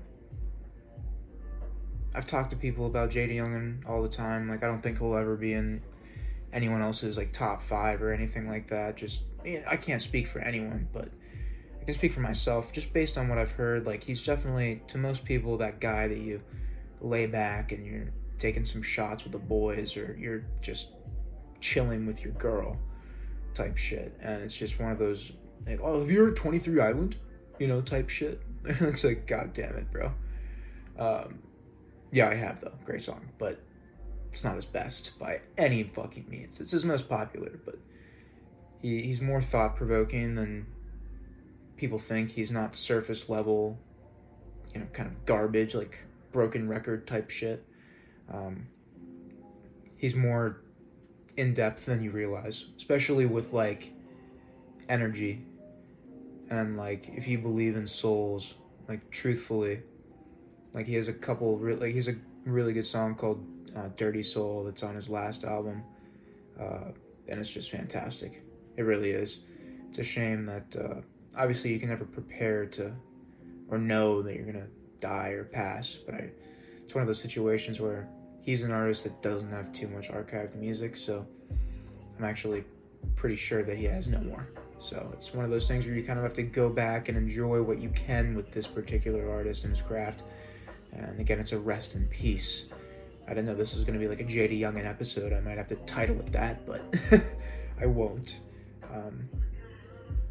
I've 2.14 2.26
talked 2.26 2.50
to 2.52 2.56
people 2.56 2.86
about 2.86 3.10
JayDaYoungan 3.10 3.86
all 3.86 4.02
the 4.02 4.08
time. 4.08 4.48
Like 4.48 4.64
I 4.64 4.66
don't 4.66 4.82
think 4.82 4.98
he'll 4.98 5.14
ever 5.14 5.36
be 5.36 5.52
in 5.52 5.82
anyone 6.54 6.80
else's 6.80 7.18
like 7.18 7.32
top 7.32 7.62
five 7.62 8.02
or 8.02 8.12
anything 8.14 8.48
like 8.48 8.68
that. 8.68 8.96
Just 8.96 9.20
I 9.68 9.76
can't 9.76 10.00
speak 10.00 10.26
for 10.26 10.38
anyone, 10.38 10.88
but 10.90 11.10
can 11.90 11.98
speak 11.98 12.12
for 12.12 12.20
myself. 12.20 12.72
Just 12.72 12.92
based 12.92 13.18
on 13.18 13.28
what 13.28 13.38
I've 13.38 13.52
heard, 13.52 13.86
like 13.86 14.04
he's 14.04 14.22
definitely 14.22 14.82
to 14.88 14.98
most 14.98 15.24
people 15.24 15.56
that 15.58 15.80
guy 15.80 16.08
that 16.08 16.18
you 16.18 16.42
lay 17.00 17.26
back 17.26 17.72
and 17.72 17.86
you're 17.86 18.12
taking 18.38 18.64
some 18.64 18.82
shots 18.82 19.24
with 19.24 19.32
the 19.32 19.38
boys 19.38 19.96
or 19.96 20.16
you're 20.18 20.44
just 20.62 20.88
chilling 21.60 22.06
with 22.06 22.22
your 22.22 22.32
girl 22.34 22.78
type 23.54 23.76
shit. 23.76 24.16
And 24.22 24.42
it's 24.42 24.56
just 24.56 24.78
one 24.78 24.92
of 24.92 24.98
those 24.98 25.32
like, 25.66 25.80
oh, 25.82 26.00
have 26.00 26.10
you 26.10 26.24
heard 26.24 26.36
Twenty 26.36 26.58
Three 26.58 26.80
Island? 26.80 27.16
You 27.58 27.66
know, 27.66 27.80
type 27.80 28.08
shit. 28.08 28.40
it's 28.64 29.04
like, 29.04 29.26
god 29.26 29.52
damn 29.52 29.76
it, 29.76 29.90
bro. 29.90 30.12
Um, 30.98 31.40
yeah, 32.12 32.28
I 32.28 32.34
have 32.34 32.60
though. 32.60 32.74
Great 32.84 33.02
song, 33.02 33.30
but 33.38 33.60
it's 34.28 34.44
not 34.44 34.54
his 34.54 34.64
best 34.64 35.18
by 35.18 35.40
any 35.58 35.82
fucking 35.82 36.26
means. 36.28 36.60
It's 36.60 36.70
his 36.70 36.84
most 36.84 37.08
popular, 37.08 37.58
but 37.64 37.78
he 38.80 39.02
he's 39.02 39.20
more 39.20 39.42
thought 39.42 39.76
provoking 39.76 40.36
than 40.36 40.66
people 41.80 41.98
think. 41.98 42.30
He's 42.30 42.50
not 42.50 42.76
surface 42.76 43.28
level, 43.28 43.78
you 44.74 44.80
know, 44.80 44.86
kind 44.92 45.08
of 45.08 45.24
garbage 45.24 45.74
like 45.74 45.98
broken 46.32 46.68
record 46.68 47.06
type 47.06 47.30
shit. 47.30 47.64
Um, 48.32 48.68
he's 49.96 50.14
more 50.14 50.62
in 51.36 51.54
depth 51.54 51.86
than 51.86 52.02
you 52.02 52.10
realize, 52.10 52.66
especially 52.76 53.26
with 53.26 53.52
like 53.52 53.92
energy 54.88 55.44
and 56.50 56.76
like 56.76 57.08
if 57.14 57.26
you 57.26 57.38
believe 57.38 57.76
in 57.76 57.86
souls, 57.86 58.54
like 58.88 59.10
truthfully 59.10 59.82
like 60.72 60.86
he 60.86 60.94
has 60.94 61.08
a 61.08 61.12
couple 61.12 61.56
re- 61.58 61.74
like 61.74 61.92
he's 61.92 62.08
a 62.08 62.14
really 62.46 62.72
good 62.72 62.86
song 62.86 63.14
called 63.14 63.44
uh, 63.76 63.88
"Dirty 63.96 64.22
Soul" 64.22 64.64
that's 64.64 64.82
on 64.82 64.94
his 64.94 65.08
last 65.08 65.44
album, 65.44 65.82
uh, 66.58 66.90
and 67.28 67.40
it's 67.40 67.50
just 67.50 67.70
fantastic. 67.70 68.42
It 68.76 68.82
really 68.82 69.10
is. 69.10 69.40
It's 69.88 69.98
a 69.98 70.04
shame 70.04 70.46
that 70.46 70.76
uh, 70.76 71.00
obviously 71.36 71.72
you 71.72 71.78
can 71.78 71.88
never 71.88 72.04
prepare 72.04 72.66
to 72.66 72.92
or 73.68 73.78
know 73.78 74.22
that 74.22 74.34
you're 74.34 74.44
gonna 74.44 74.66
die 75.00 75.28
or 75.28 75.44
pass, 75.44 75.96
but 75.96 76.14
I, 76.14 76.30
it's 76.82 76.94
one 76.94 77.02
of 77.02 77.06
those 77.06 77.20
situations 77.20 77.80
where 77.80 78.08
he's 78.42 78.62
an 78.62 78.72
artist 78.72 79.04
that 79.04 79.22
doesn't 79.22 79.50
have 79.50 79.72
too 79.72 79.88
much 79.88 80.08
archived 80.08 80.54
music, 80.56 80.96
so 80.96 81.26
I'm 82.18 82.24
actually 82.24 82.64
pretty 83.16 83.36
sure 83.36 83.62
that 83.62 83.76
he 83.76 83.84
has 83.84 84.08
no 84.08 84.20
more. 84.20 84.48
So 84.78 85.10
it's 85.12 85.34
one 85.34 85.44
of 85.44 85.50
those 85.50 85.68
things 85.68 85.86
where 85.86 85.94
you 85.94 86.02
kind 86.02 86.18
of 86.18 86.24
have 86.24 86.34
to 86.34 86.42
go 86.42 86.70
back 86.70 87.08
and 87.08 87.16
enjoy 87.16 87.62
what 87.62 87.80
you 87.80 87.90
can 87.90 88.34
with 88.34 88.50
this 88.50 88.66
particular 88.66 89.30
artist 89.30 89.64
and 89.64 89.74
his 89.74 89.82
craft 89.82 90.22
and 90.92 91.20
again, 91.20 91.38
it's 91.38 91.52
a 91.52 91.58
rest 91.58 91.94
in 91.94 92.06
peace. 92.08 92.66
I 93.26 93.30
didn't 93.30 93.46
know 93.46 93.54
this 93.54 93.74
was 93.74 93.84
going 93.84 93.98
to 93.98 94.00
be 94.00 94.08
like 94.08 94.20
a 94.20 94.24
JayDaYoungan 94.24 94.86
episode. 94.86 95.32
I 95.32 95.40
might 95.40 95.56
have 95.56 95.68
to 95.68 95.76
title 95.76 96.18
it 96.18 96.32
that, 96.32 96.66
but 96.66 96.82
I 97.80 97.86
won't. 97.86 98.40
Um, 98.92 99.28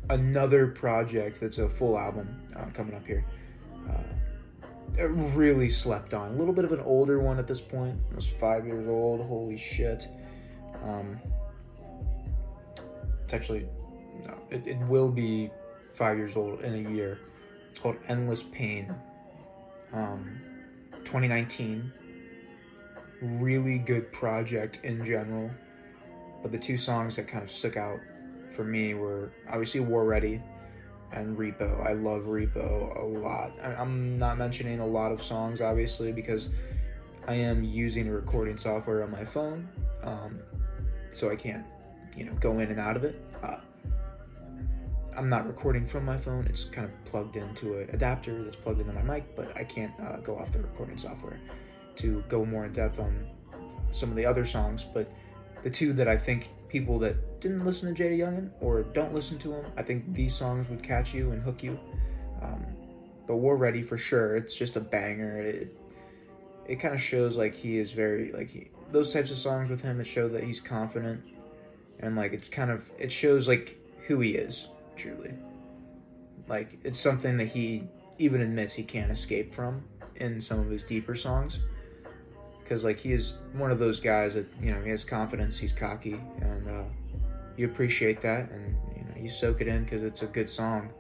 another 0.10 0.68
project 0.68 1.40
that's 1.40 1.58
a 1.58 1.70
full 1.70 1.98
album 1.98 2.42
uh, 2.56 2.66
coming 2.74 2.96
up 2.96 3.06
here. 3.06 3.26
Uh, 3.88 5.08
really 5.08 5.70
slept 5.70 6.14
on. 6.14 6.32
A 6.32 6.36
little 6.36 6.54
bit 6.54 6.66
of 6.66 6.72
an 6.72 6.82
older 6.82 7.20
one 7.20 7.38
at 7.40 7.48
this 7.48 7.62
point. 7.62 7.98
It 8.10 8.16
was 8.16 8.28
five 8.28 8.66
years 8.66 8.88
old. 8.88 9.26
Holy 9.26 9.58
shit. 9.58 10.08
Um, 10.84 11.20
it's 13.24 13.34
actually, 13.34 13.68
no, 14.26 14.36
it, 14.50 14.66
it 14.66 14.78
will 14.88 15.10
be 15.10 15.52
five 15.94 16.18
years 16.18 16.36
old 16.36 16.62
in 16.62 16.86
a 16.86 16.90
year. 16.90 17.20
It's 17.70 17.80
called 17.80 17.98
Endless 18.08 18.44
Pain. 18.44 18.94
Um, 19.94 20.42
2019. 21.00 21.92
Really 23.22 23.78
good 23.78 24.12
project 24.12 24.80
in 24.84 25.04
general. 25.06 25.52
But 26.42 26.52
the 26.52 26.60
two 26.60 26.78
songs 26.78 27.16
that 27.18 27.28
kind 27.28 27.44
of 27.44 27.52
stuck 27.52 27.78
out 27.78 28.00
for 28.50 28.64
me 28.64 28.94
were 28.94 29.32
obviously 29.50 29.80
War 29.80 30.06
Ready 30.06 30.42
and 31.12 31.38
Repo. 31.38 31.86
I 31.86 31.94
love 31.94 32.24
Repo 32.24 32.98
a 32.98 33.06
lot. 33.06 33.52
I'm 33.64 34.18
not 34.18 34.38
mentioning 34.38 34.80
a 34.80 34.86
lot 34.86 35.12
of 35.12 35.22
songs, 35.22 35.62
obviously, 35.62 36.12
because 36.12 36.50
I 37.28 37.34
am 37.34 37.64
using 37.64 38.08
a 38.08 38.12
recording 38.12 38.58
software 38.58 39.04
on 39.04 39.12
my 39.12 39.26
phone, 39.26 39.68
um, 40.04 40.40
so 41.12 41.30
I 41.30 41.36
can't, 41.36 41.66
you 42.16 42.26
know, 42.26 42.34
go 42.40 42.60
in 42.60 42.70
and 42.70 42.80
out 42.80 42.96
of 42.96 43.04
it. 43.04 43.22
Uh, 43.44 43.58
I'm 45.16 45.28
not 45.30 45.48
recording 45.48 45.86
from 45.86 46.06
my 46.06 46.18
phone. 46.18 46.46
It's 46.48 46.64
kind 46.64 46.86
of 46.86 47.06
plugged 47.06 47.36
into 47.36 47.80
an 47.80 47.90
adapter 47.92 48.44
that's 48.44 48.56
plugged 48.56 48.80
into 48.80 48.94
my 48.94 49.02
mic, 49.02 49.36
but 49.36 49.56
I 49.58 49.64
can't 49.64 49.92
uh, 50.00 50.18
go 50.18 50.38
off 50.38 50.52
the 50.52 50.60
recording 50.60 50.98
software 50.98 51.40
to 51.98 52.24
go 52.30 52.46
more 52.46 52.66
in 52.66 52.74
depth 52.74 53.00
on 53.00 53.28
some 53.92 54.10
of 54.10 54.16
the 54.16 54.26
other 54.26 54.46
songs. 54.46 54.86
But 54.86 55.12
the 55.64 55.70
two 55.70 55.94
that 55.94 56.08
I 56.08 56.18
think 56.18 56.50
people 56.68 57.00
that 57.00 57.40
didn't 57.42 57.66
listen 57.66 57.94
to 57.94 58.04
JayDaYoungan 58.04 58.52
or 58.62 58.84
don't 58.84 59.14
listen 59.14 59.38
to 59.40 59.54
him, 59.54 59.66
I 59.78 59.84
think 59.84 60.14
these 60.14 60.36
songs 60.36 60.70
would 60.70 60.84
catch 60.84 61.14
you 61.14 61.32
and 61.32 61.42
hook 61.42 61.64
you. 61.64 61.80
Um, 62.42 62.66
but 63.28 63.38
War 63.38 63.58
Ready 63.58 63.84
for 63.84 63.98
sure. 63.98 64.36
It's 64.36 64.56
just 64.56 64.76
a 64.76 64.80
banger. 64.80 65.40
It 65.40 65.76
it 66.68 66.76
kind 66.80 66.94
of 66.94 67.02
shows 67.02 67.36
like 67.36 67.56
he 67.56 67.80
is 67.80 67.92
very 67.92 68.32
like 68.32 68.50
he, 68.50 68.70
those 68.92 69.12
types 69.12 69.32
of 69.32 69.38
songs 69.38 69.70
with 69.70 69.82
him. 69.82 70.00
It 70.00 70.06
show 70.06 70.28
that 70.30 70.44
he's 70.44 70.62
confident 70.62 71.24
and 72.00 72.16
like 72.16 72.34
it 72.34 72.50
kind 72.52 72.72
of 72.72 72.90
it 72.98 73.12
shows 73.12 73.48
like 73.48 73.78
who 74.08 74.20
he 74.20 74.32
is 74.32 74.70
truly. 74.96 75.34
Like 76.48 76.80
it's 76.84 77.00
something 77.00 77.38
that 77.38 77.48
he 77.48 77.88
even 78.18 78.42
admits 78.42 78.74
he 78.74 78.84
can't 78.84 79.12
escape 79.12 79.54
from 79.54 79.84
in 80.16 80.42
some 80.42 80.60
of 80.60 80.70
his 80.70 80.84
deeper 80.84 81.16
songs 81.16 81.60
because 82.70 82.84
like 82.84 83.00
he 83.00 83.12
is 83.12 83.34
one 83.54 83.72
of 83.72 83.80
those 83.80 84.00
guys 84.00 84.36
that 84.36 84.48
you 84.62 84.72
know 84.72 84.80
he 84.82 84.92
has 84.92 85.04
confidence, 85.04 85.58
he's 85.58 85.74
cocky, 85.74 86.22
and 86.42 86.70
uh, 86.70 86.84
you 87.58 87.66
appreciate 87.66 88.22
that, 88.22 88.52
and 88.52 88.78
you 88.96 89.02
know 89.02 89.20
you 89.20 89.28
soak 89.28 89.60
it 89.60 89.68
in 89.68 89.84
because 89.84 90.04
it's 90.04 90.22
a 90.22 90.28
good 90.28 90.48
song. 90.48 90.92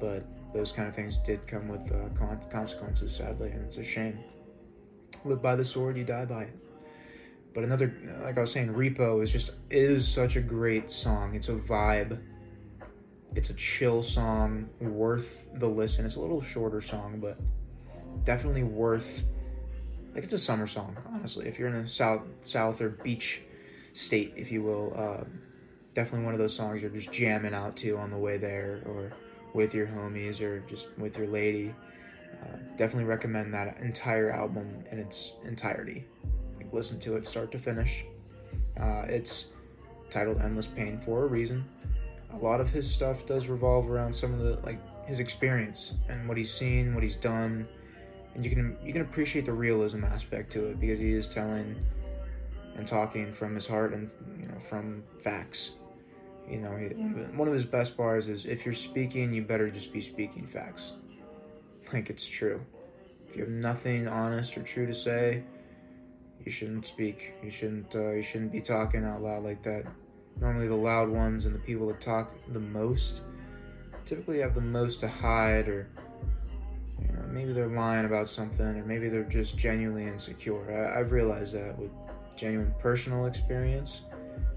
But 0.00 0.24
those 0.54 0.72
kind 0.72 0.88
of 0.88 0.94
things 0.94 1.18
did 1.18 1.46
come 1.46 1.68
with 1.68 1.92
uh, 1.92 2.08
con- 2.18 2.40
consequences, 2.50 3.14
sadly, 3.14 3.50
and 3.50 3.62
it's 3.66 3.76
a 3.76 3.84
shame. 3.84 4.18
Live 5.26 5.42
by 5.42 5.54
the 5.56 5.64
sword, 5.64 5.98
you 5.98 6.04
die 6.04 6.24
by 6.24 6.44
it. 6.44 6.56
But 7.54 7.64
another, 7.64 7.94
like 8.22 8.38
I 8.38 8.40
was 8.40 8.50
saying, 8.50 8.68
Repo 8.68 9.22
is 9.22 9.30
just 9.30 9.50
is 9.70 10.08
such 10.08 10.36
a 10.36 10.40
great 10.40 10.90
song. 10.90 11.34
It's 11.34 11.50
a 11.50 11.54
vibe. 11.54 12.18
It's 13.34 13.50
a 13.50 13.54
chill 13.54 14.02
song, 14.02 14.70
worth 14.80 15.46
the 15.56 15.68
listen. 15.68 16.06
It's 16.06 16.14
a 16.14 16.20
little 16.20 16.40
shorter 16.40 16.80
song, 16.80 17.20
but 17.20 17.38
definitely 18.24 18.62
worth 18.62 19.22
like 20.14 20.24
it's 20.24 20.32
a 20.32 20.38
summer 20.38 20.66
song, 20.66 20.96
honestly. 21.12 21.46
If 21.46 21.58
you're 21.58 21.68
in 21.68 21.74
a 21.74 21.88
south 21.88 22.22
south 22.40 22.80
or 22.80 22.90
beach 22.90 23.42
state, 23.92 24.32
if 24.36 24.52
you 24.52 24.62
will, 24.62 24.92
uh, 24.96 25.24
definitely 25.92 26.24
one 26.24 26.34
of 26.34 26.40
those 26.40 26.54
songs 26.54 26.82
you're 26.82 26.90
just 26.90 27.12
jamming 27.12 27.54
out 27.54 27.76
to 27.78 27.96
on 27.96 28.10
the 28.10 28.16
way 28.16 28.36
there, 28.36 28.82
or 28.86 29.12
with 29.54 29.74
your 29.74 29.86
homies, 29.86 30.40
or 30.40 30.60
just 30.60 30.88
with 30.98 31.18
your 31.18 31.26
lady. 31.26 31.74
Uh, 32.32 32.58
definitely 32.76 33.04
recommend 33.04 33.52
that 33.54 33.76
entire 33.80 34.30
album 34.30 34.84
in 34.90 34.98
its 34.98 35.34
entirety. 35.44 36.04
Like 36.56 36.72
listen 36.72 37.00
to 37.00 37.16
it 37.16 37.26
start 37.26 37.50
to 37.52 37.58
finish. 37.58 38.04
Uh, 38.80 39.04
it's 39.08 39.46
titled 40.10 40.40
"Endless 40.40 40.68
Pain" 40.68 41.00
for 41.00 41.24
a 41.24 41.26
reason. 41.26 41.64
A 42.32 42.36
lot 42.36 42.60
of 42.60 42.70
his 42.70 42.90
stuff 42.90 43.26
does 43.26 43.48
revolve 43.48 43.90
around 43.90 44.12
some 44.12 44.32
of 44.32 44.38
the 44.38 44.60
like 44.64 44.78
his 45.06 45.18
experience 45.18 45.94
and 46.08 46.28
what 46.28 46.36
he's 46.36 46.52
seen, 46.52 46.94
what 46.94 47.02
he's 47.02 47.16
done 47.16 47.66
and 48.34 48.44
you 48.44 48.50
can 48.50 48.76
you 48.84 48.92
can 48.92 49.02
appreciate 49.02 49.44
the 49.44 49.52
realism 49.52 50.04
aspect 50.04 50.52
to 50.52 50.66
it 50.66 50.80
because 50.80 50.98
he 50.98 51.12
is 51.12 51.28
telling 51.28 51.76
and 52.76 52.86
talking 52.86 53.32
from 53.32 53.54
his 53.54 53.66
heart 53.66 53.92
and 53.92 54.10
you 54.40 54.48
know 54.48 54.58
from 54.58 55.02
facts. 55.22 55.72
You 56.48 56.58
know, 56.58 56.76
he, 56.76 56.88
one 56.88 57.48
of 57.48 57.54
his 57.54 57.64
best 57.64 57.96
bars 57.96 58.28
is 58.28 58.44
if 58.44 58.66
you're 58.66 58.74
speaking, 58.74 59.32
you 59.32 59.42
better 59.42 59.70
just 59.70 59.92
be 59.92 60.00
speaking 60.00 60.46
facts. 60.46 60.92
Like 61.92 62.08
it's 62.08 62.26
true. 62.26 62.64
If 63.28 63.36
you 63.36 63.42
have 63.42 63.52
nothing 63.52 64.08
honest 64.08 64.56
or 64.56 64.62
true 64.62 64.86
to 64.86 64.94
say, 64.94 65.42
you 66.42 66.50
shouldn't 66.50 66.86
speak. 66.86 67.34
You 67.42 67.50
shouldn't 67.50 67.94
uh, 67.94 68.12
you 68.12 68.22
shouldn't 68.22 68.52
be 68.52 68.62
talking 68.62 69.04
out 69.04 69.22
loud 69.22 69.44
like 69.44 69.62
that. 69.64 69.84
Normally, 70.40 70.66
the 70.66 70.74
loud 70.74 71.10
ones 71.10 71.44
and 71.44 71.54
the 71.54 71.58
people 71.58 71.86
that 71.88 72.00
talk 72.00 72.34
the 72.52 72.58
most 72.58 73.20
typically 74.06 74.40
have 74.40 74.54
the 74.54 74.62
most 74.62 75.00
to 75.00 75.08
hide 75.08 75.68
or 75.68 75.88
maybe 77.34 77.52
they're 77.52 77.66
lying 77.66 78.06
about 78.06 78.28
something, 78.28 78.64
or 78.64 78.84
maybe 78.84 79.08
they're 79.08 79.24
just 79.24 79.58
genuinely 79.58 80.06
insecure. 80.06 80.70
I, 80.70 81.00
I've 81.00 81.10
realized 81.10 81.54
that 81.54 81.76
with 81.76 81.90
genuine 82.36 82.72
personal 82.78 83.26
experience 83.26 84.02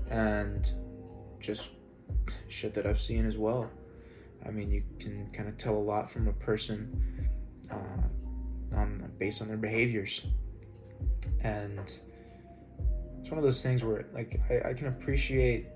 and 0.09 0.71
just 1.39 1.69
shit 2.47 2.73
that 2.75 2.85
I've 2.85 3.01
seen 3.01 3.25
as 3.25 3.37
well. 3.37 3.69
I 4.45 4.51
mean, 4.51 4.71
you 4.71 4.83
can 4.99 5.29
kind 5.33 5.49
of 5.49 5.57
tell 5.57 5.75
a 5.75 5.85
lot 5.93 6.09
from 6.09 6.27
a 6.27 6.33
person 6.33 7.29
uh, 7.71 8.77
on 8.77 9.11
based 9.17 9.41
on 9.41 9.47
their 9.47 9.57
behaviors, 9.57 10.27
and 11.41 11.97
it's 13.19 13.29
one 13.31 13.39
of 13.39 13.43
those 13.43 13.61
things 13.61 13.83
where 13.83 14.05
like 14.13 14.39
I, 14.49 14.69
I 14.69 14.73
can 14.73 14.87
appreciate 14.87 15.67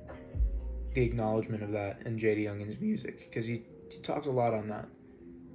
the 0.94 1.02
acknowledgement 1.02 1.64
of 1.64 1.72
that 1.72 2.02
in 2.06 2.18
JayDaYoungan's 2.18 2.80
music 2.80 3.30
because 3.30 3.46
he 3.46 3.64
he 3.90 4.00
talks 4.00 4.28
a 4.28 4.32
lot 4.32 4.54
on 4.54 4.70
that, 4.70 4.88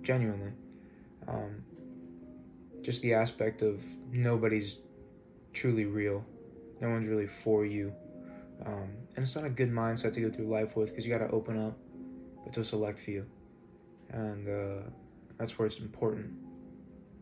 genuinely. 0.02 0.52
Um, 1.28 1.64
just 2.83 3.02
the 3.02 3.14
aspect 3.14 3.62
of 3.62 3.83
nobody's 4.12 4.76
truly 5.52 5.85
real, 5.87 6.25
no 6.80 6.90
one's 6.90 7.06
really 7.06 7.26
for 7.26 7.64
you. 7.64 7.92
Um, 8.64 8.90
and 9.14 9.25
it's 9.25 9.37
not 9.37 9.45
a 9.45 9.50
good 9.50 9.71
mindset 9.71 10.14
to 10.14 10.21
go 10.21 10.30
through 10.30 10.47
life 10.47 10.76
with 10.76 10.90
because 10.90 11.04
you 11.04 11.12
got 11.12 11.25
to 11.25 11.30
open 11.30 11.59
up, 11.59 11.76
but 12.45 12.52
to 12.54 12.61
a 12.61 12.64
select 12.64 12.99
few. 12.99 13.26
And 14.11 14.49
uh, 14.49 14.83
that's 15.38 15.59
where 15.59 15.66
it's 15.66 15.78
important 15.78 16.33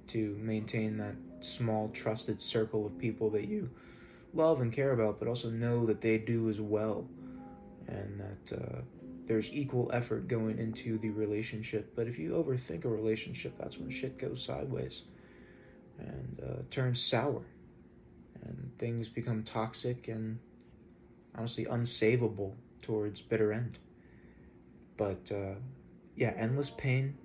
to 0.08 0.37
maintain 0.40 0.96
that 0.99 1.14
small, 1.40 1.88
trusted 1.88 2.40
circle 2.40 2.87
of 2.87 2.99
people 2.99 3.30
that 3.30 3.49
you 3.49 3.70
love 4.32 4.61
and 4.61 4.73
care 4.73 4.92
about, 4.92 5.18
but 5.18 5.28
also 5.28 5.50
know 5.50 5.87
that 5.87 6.00
they 6.00 6.18
do 6.18 6.49
as 6.49 6.61
well. 6.61 7.06
And 7.87 8.20
that 8.20 8.56
uh, 8.56 8.80
there's 9.26 9.50
equal 9.52 9.90
effort 9.92 10.28
going 10.28 10.58
into 10.58 10.98
the 10.98 11.10
relationship. 11.10 11.94
But 11.96 12.06
if 12.06 12.18
you 12.18 12.32
overthink 12.32 12.84
a 12.84 12.88
relationship, 12.88 13.54
that's 13.58 13.78
when 13.78 13.90
shit 13.90 14.18
goes 14.18 14.44
sideways 14.44 15.02
and 15.98 16.40
uh, 16.42 16.62
turns 16.70 17.00
sour, 17.00 17.42
and 18.42 18.70
things 18.76 19.08
become 19.08 19.42
toxic 19.42 20.08
and 20.08 20.38
honestly 21.36 21.64
unsavable 21.66 22.52
towards 22.82 23.22
bitter 23.22 23.52
end. 23.52 23.78
But 24.96 25.30
uh, 25.32 25.54
yeah, 26.16 26.34
endless 26.36 26.70
pain. 26.70 27.16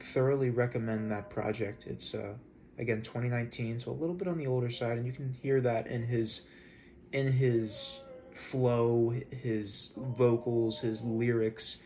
Thoroughly 0.00 0.50
recommend 0.50 1.10
that 1.12 1.30
project. 1.30 1.86
It's 1.86 2.14
uh, 2.14 2.34
again 2.78 3.02
2019, 3.02 3.80
so 3.80 3.90
a 3.90 3.92
little 3.92 4.14
bit 4.14 4.28
on 4.28 4.38
the 4.38 4.46
older 4.46 4.70
side, 4.70 4.98
and 4.98 5.06
you 5.06 5.12
can 5.12 5.32
hear 5.42 5.60
that 5.60 5.86
in 5.86 6.04
his 6.04 6.42
in 7.12 7.30
his 7.30 8.00
flow, 8.34 9.14
his 9.30 9.92
vocals, 9.96 10.80
his 10.80 11.02
lyrics. 11.02 11.78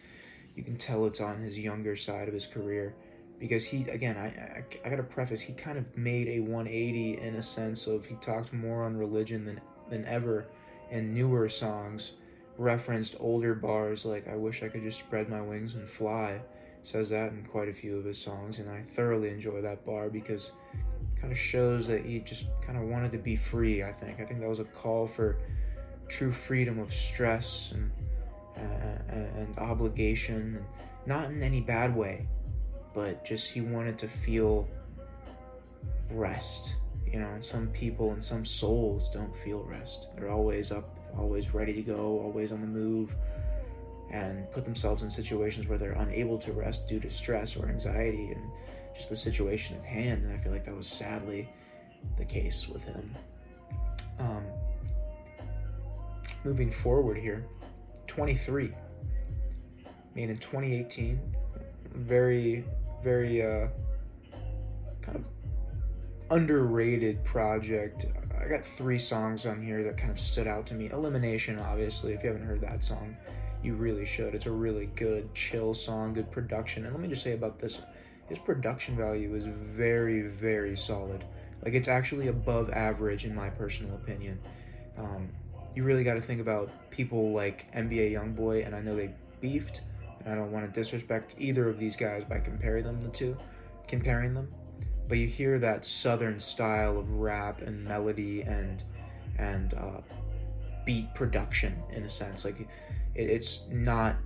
You 0.55 0.63
can 0.63 0.77
tell 0.77 1.07
it's 1.07 1.21
on 1.21 1.41
his 1.41 1.59
younger 1.59 1.97
side 1.97 2.29
of 2.29 2.35
his 2.35 2.47
career. 2.47 2.95
Because 3.39 3.67
he 3.67 3.83
again 3.91 4.17
I, 4.17 4.27
I, 4.27 4.65
I 4.85 4.89
gotta 4.89 5.03
preface 5.03 5.43
he 5.43 5.53
kind 5.53 5.77
of 5.77 5.97
made 5.97 6.27
a 6.29 6.41
180 6.41 7.19
in 7.21 7.35
a 7.35 7.43
sense 7.43 7.87
of 7.87 8.07
he 8.07 8.15
talked 8.17 8.53
more 8.53 8.85
on 8.85 8.97
religion 8.97 9.45
than 9.45 9.61
than 9.91 10.05
ever. 10.07 10.47
And 10.91 11.15
newer 11.15 11.49
songs 11.49 12.13
referenced 12.57 13.17
older 13.21 13.55
bars 13.55 14.07
like 14.07 14.27
I 14.29 14.37
wish 14.37 14.63
I 14.63 14.69
could 14.69 14.83
just 14.83 14.99
spread 14.99 15.29
my 15.29 15.43
wings 15.43 15.75
and 15.75 15.87
fly 15.89 16.41
says 16.83 17.09
that 17.09 17.33
in 17.33 17.45
quite 17.51 17.69
a 17.69 17.73
few 17.73 17.99
of 17.99 18.05
his 18.05 18.17
songs. 18.17 18.61
And 18.61 18.71
I 18.71 18.83
thoroughly 18.89 19.29
enjoy 19.29 19.61
that 19.61 19.85
bar 19.85 20.09
because 20.09 20.53
kind 21.21 21.33
of 21.33 21.39
shows 21.39 21.89
that 21.89 22.07
he 22.07 22.21
just 22.21 22.47
kind 22.65 22.79
of 22.79 22.85
wanted 22.85 23.11
to 23.13 23.19
be 23.19 23.37
free 23.37 23.83
I 23.83 23.93
think. 23.93 24.21
I 24.21 24.25
think 24.25 24.41
that 24.41 24.49
was 24.49 24.61
a 24.61 24.65
call 24.65 25.07
for 25.07 25.37
true 26.09 26.33
freedom 26.33 26.79
of 26.79 26.93
stress 26.93 27.73
and 27.73 27.91
uh, 28.57 29.13
and 29.13 29.59
obligation, 29.59 30.65
not 31.05 31.31
in 31.31 31.43
any 31.43 31.61
bad 31.61 31.95
way, 31.95 32.27
but 32.95 33.25
just 33.25 33.51
he 33.51 33.61
wanted 33.61 33.99
to 33.99 34.09
feel 34.09 34.67
rest. 36.11 36.77
You 37.07 37.21
know, 37.21 37.29
and 37.29 37.45
some 37.45 37.69
people 37.69 38.13
and 38.13 38.23
some 38.23 38.45
souls 38.45 39.09
don't 39.09 39.35
feel 39.39 39.63
rest. 39.63 40.09
They're 40.15 40.31
always 40.31 40.73
up, 40.73 40.99
always 41.17 41.55
ready 41.55 41.73
to 41.75 41.83
go, 41.83 42.21
always 42.21 42.51
on 42.51 42.61
the 42.61 42.67
move, 42.67 43.15
and 44.11 44.51
put 44.51 44.65
themselves 44.65 45.03
in 45.03 45.11
situations 45.11 45.69
where 45.69 45.79
they're 45.79 45.93
unable 45.93 46.39
to 46.39 46.53
rest 46.53 46.89
due 46.89 46.99
to 47.01 47.11
stress 47.11 47.57
or 47.57 47.69
anxiety 47.69 48.33
and 48.33 48.51
just 48.95 49.09
the 49.09 49.17
situation 49.17 49.77
at 49.77 49.85
hand. 49.85 50.25
And 50.25 50.33
I 50.33 50.39
feel 50.39 50.51
like 50.51 50.65
that 50.65 50.75
was 50.75 50.89
sadly 50.89 51.49
the 52.17 52.25
case 52.25 52.69
with 52.69 52.85
him. 52.85 53.15
Um, 54.19 54.45
moving 56.45 56.71
forward 56.71 57.17
here, 57.17 57.47
23, 58.07 58.73
made 60.15 60.31
in 60.31 60.39
2018, 60.39 61.21
very, 61.95 62.65
very 63.03 63.43
uh, 63.43 63.69
kind 65.03 65.17
of 65.19 65.27
underrated 66.31 67.23
project. 67.25 68.07
I 68.39 68.49
got 68.49 68.65
three 68.65 68.99
songs 68.99 69.47
on 69.47 69.63
here 69.63 69.83
that 69.85 69.97
kind 69.97 70.11
of 70.11 70.21
stood 70.21 70.47
out 70.47 70.67
to 70.69 70.75
me. 70.75 70.91
Elimination, 70.91 71.59
obviously, 71.59 72.13
if 72.13 72.23
you 72.23 72.29
haven't 72.29 72.47
heard 72.47 72.61
that 72.61 72.83
song, 72.85 73.17
you 73.63 73.75
really 73.75 74.07
should. 74.07 74.35
It's 74.35 74.47
a 74.47 74.51
really 74.51 74.87
good, 74.97 75.35
chill 75.35 75.75
song, 75.75 76.15
good 76.15 76.31
production. 76.31 76.85
And 76.85 76.95
let 76.95 77.03
me 77.03 77.09
just 77.09 77.23
say 77.23 77.33
about 77.33 77.59
this 77.59 77.81
his 78.29 78.39
production 78.39 78.97
value 78.97 79.35
is 79.35 79.47
very, 79.47 80.23
very 80.23 80.77
solid. 80.77 81.25
Like, 81.63 81.75
it's 81.75 81.89
actually 81.89 82.29
above 82.29 82.71
average, 82.71 83.25
in 83.25 83.35
my 83.35 83.51
personal 83.51 83.95
opinion. 83.95 84.41
Um, 84.99 85.29
you 85.77 85.85
really 85.85 86.03
got 86.03 86.15
to 86.15 86.23
think 86.23 86.41
about 86.41 86.71
people 86.91 87.33
like 87.33 87.71
NBA 87.75 88.11
Youngboy, 88.11 88.67
and 88.67 88.75
I 88.75 88.81
know 88.81 88.97
they 88.97 89.11
beefed, 89.43 89.83
and 90.25 90.33
I 90.33 90.35
don't 90.35 90.51
want 90.51 90.65
to 90.67 90.81
disrespect 90.81 91.37
either 91.39 91.69
of 91.69 91.79
these 91.79 91.95
guys 91.95 92.25
by 92.25 92.41
comparing 92.41 92.85
them 92.85 92.99
the 93.01 93.09
two, 93.09 93.37
comparing 93.87 94.33
them. 94.33 94.53
But 95.07 95.19
you 95.19 95.29
hear 95.29 95.59
that 95.59 95.85
southern 95.85 96.41
style 96.41 96.99
of 96.99 97.09
rap 97.11 97.61
and 97.61 97.85
melody 97.85 98.41
and 98.41 98.83
and 99.39 99.75
uh, 99.75 100.01
beat 100.87 101.15
production 101.15 101.81
in 101.93 102.05
a 102.05 102.11
sense. 102.11 102.47
Like 102.47 102.61
it, 102.61 102.69
it's 103.15 103.61
not 103.71 104.17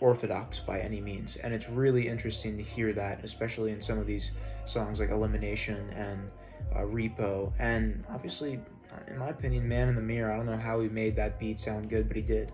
orthodox 0.00 0.60
by 0.60 0.80
any 0.80 1.00
means, 1.00 1.36
and 1.36 1.54
it's 1.54 1.70
really 1.70 2.06
interesting 2.06 2.58
to 2.58 2.62
hear 2.62 2.92
that, 2.92 3.24
especially 3.24 3.72
in 3.72 3.80
some 3.80 3.98
of 3.98 4.06
these 4.06 4.32
songs 4.66 5.00
like 5.00 5.08
Elimination 5.08 5.88
and 5.94 6.30
uh, 6.74 6.80
Repo, 6.80 7.52
and 7.58 8.04
obviously, 8.10 8.60
in 9.08 9.18
my 9.18 9.28
opinion, 9.28 9.68
Man 9.68 9.88
in 9.88 9.94
the 9.94 10.02
Mirror. 10.02 10.32
I 10.32 10.36
don't 10.36 10.46
know 10.46 10.56
how 10.56 10.80
he 10.80 10.88
made 10.88 11.16
that 11.16 11.38
beat 11.38 11.60
sound 11.60 11.88
good, 11.88 12.08
but 12.08 12.16
he 12.16 12.22
did. 12.22 12.52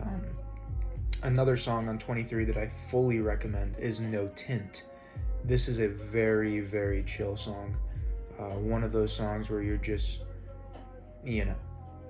Um, 0.00 0.22
another 1.22 1.56
song 1.56 1.88
on 1.88 1.98
23 1.98 2.44
that 2.46 2.56
I 2.56 2.68
fully 2.88 3.20
recommend 3.20 3.76
is 3.78 4.00
No 4.00 4.28
Tint. 4.34 4.84
This 5.44 5.68
is 5.68 5.78
a 5.78 5.88
very, 5.88 6.60
very 6.60 7.02
chill 7.04 7.36
song. 7.36 7.76
Uh, 8.38 8.56
one 8.56 8.82
of 8.82 8.92
those 8.92 9.12
songs 9.12 9.50
where 9.50 9.62
you're 9.62 9.76
just, 9.76 10.22
you 11.22 11.44
know, 11.44 11.56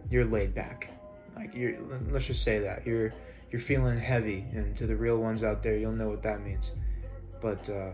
you're 0.09 0.25
laid 0.25 0.54
back. 0.54 0.90
Like 1.37 1.54
you're, 1.54 1.76
let's 2.11 2.26
just 2.26 2.42
say 2.42 2.59
that 2.61 2.87
you're 2.87 3.12
you're 3.50 3.61
feeling 3.61 3.99
heavy, 3.99 4.47
and 4.52 4.76
to 4.76 4.87
the 4.87 4.97
real 4.97 5.18
ones 5.18 5.44
out 5.44 5.62
there, 5.62 5.76
you'll 5.76 5.92
know 5.92 6.09
what 6.09 6.23
that 6.23 6.42
means. 6.42 6.73
But 7.40 7.68
uh, 7.68 7.90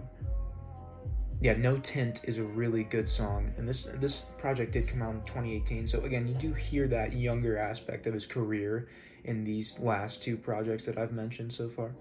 yeah, 1.41 1.55
No 1.55 1.79
Tint 1.79 2.21
is 2.25 2.37
a 2.37 2.43
really 2.43 2.85
good 2.85 3.09
song, 3.09 3.53
and 3.57 3.67
this 3.67 3.89
this 3.95 4.21
project 4.37 4.73
did 4.73 4.87
come 4.87 5.01
out 5.01 5.15
in 5.15 5.23
2018. 5.23 5.87
So 5.87 6.03
again, 6.03 6.29
you 6.29 6.35
do 6.35 6.53
hear 6.53 6.87
that 6.89 7.15
younger 7.15 7.57
aspect 7.57 8.07
of 8.07 8.13
his 8.13 8.27
career 8.27 8.89
in 9.25 9.43
these 9.45 9.79
last 9.79 10.23
two 10.23 10.37
projects 10.37 10.85
that 10.85 10.99
I've 10.99 11.13
mentioned 11.13 11.53
so 11.53 11.69
far. 11.69 11.93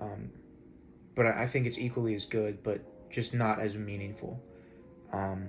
Um, 0.00 0.30
but 1.16 1.26
I, 1.26 1.42
I, 1.42 1.46
think 1.46 1.66
it's 1.66 1.78
equally 1.78 2.14
as 2.14 2.24
good, 2.24 2.62
but 2.62 3.10
just 3.10 3.34
not 3.34 3.60
as 3.60 3.76
meaningful. 3.76 4.40
Um, 5.12 5.48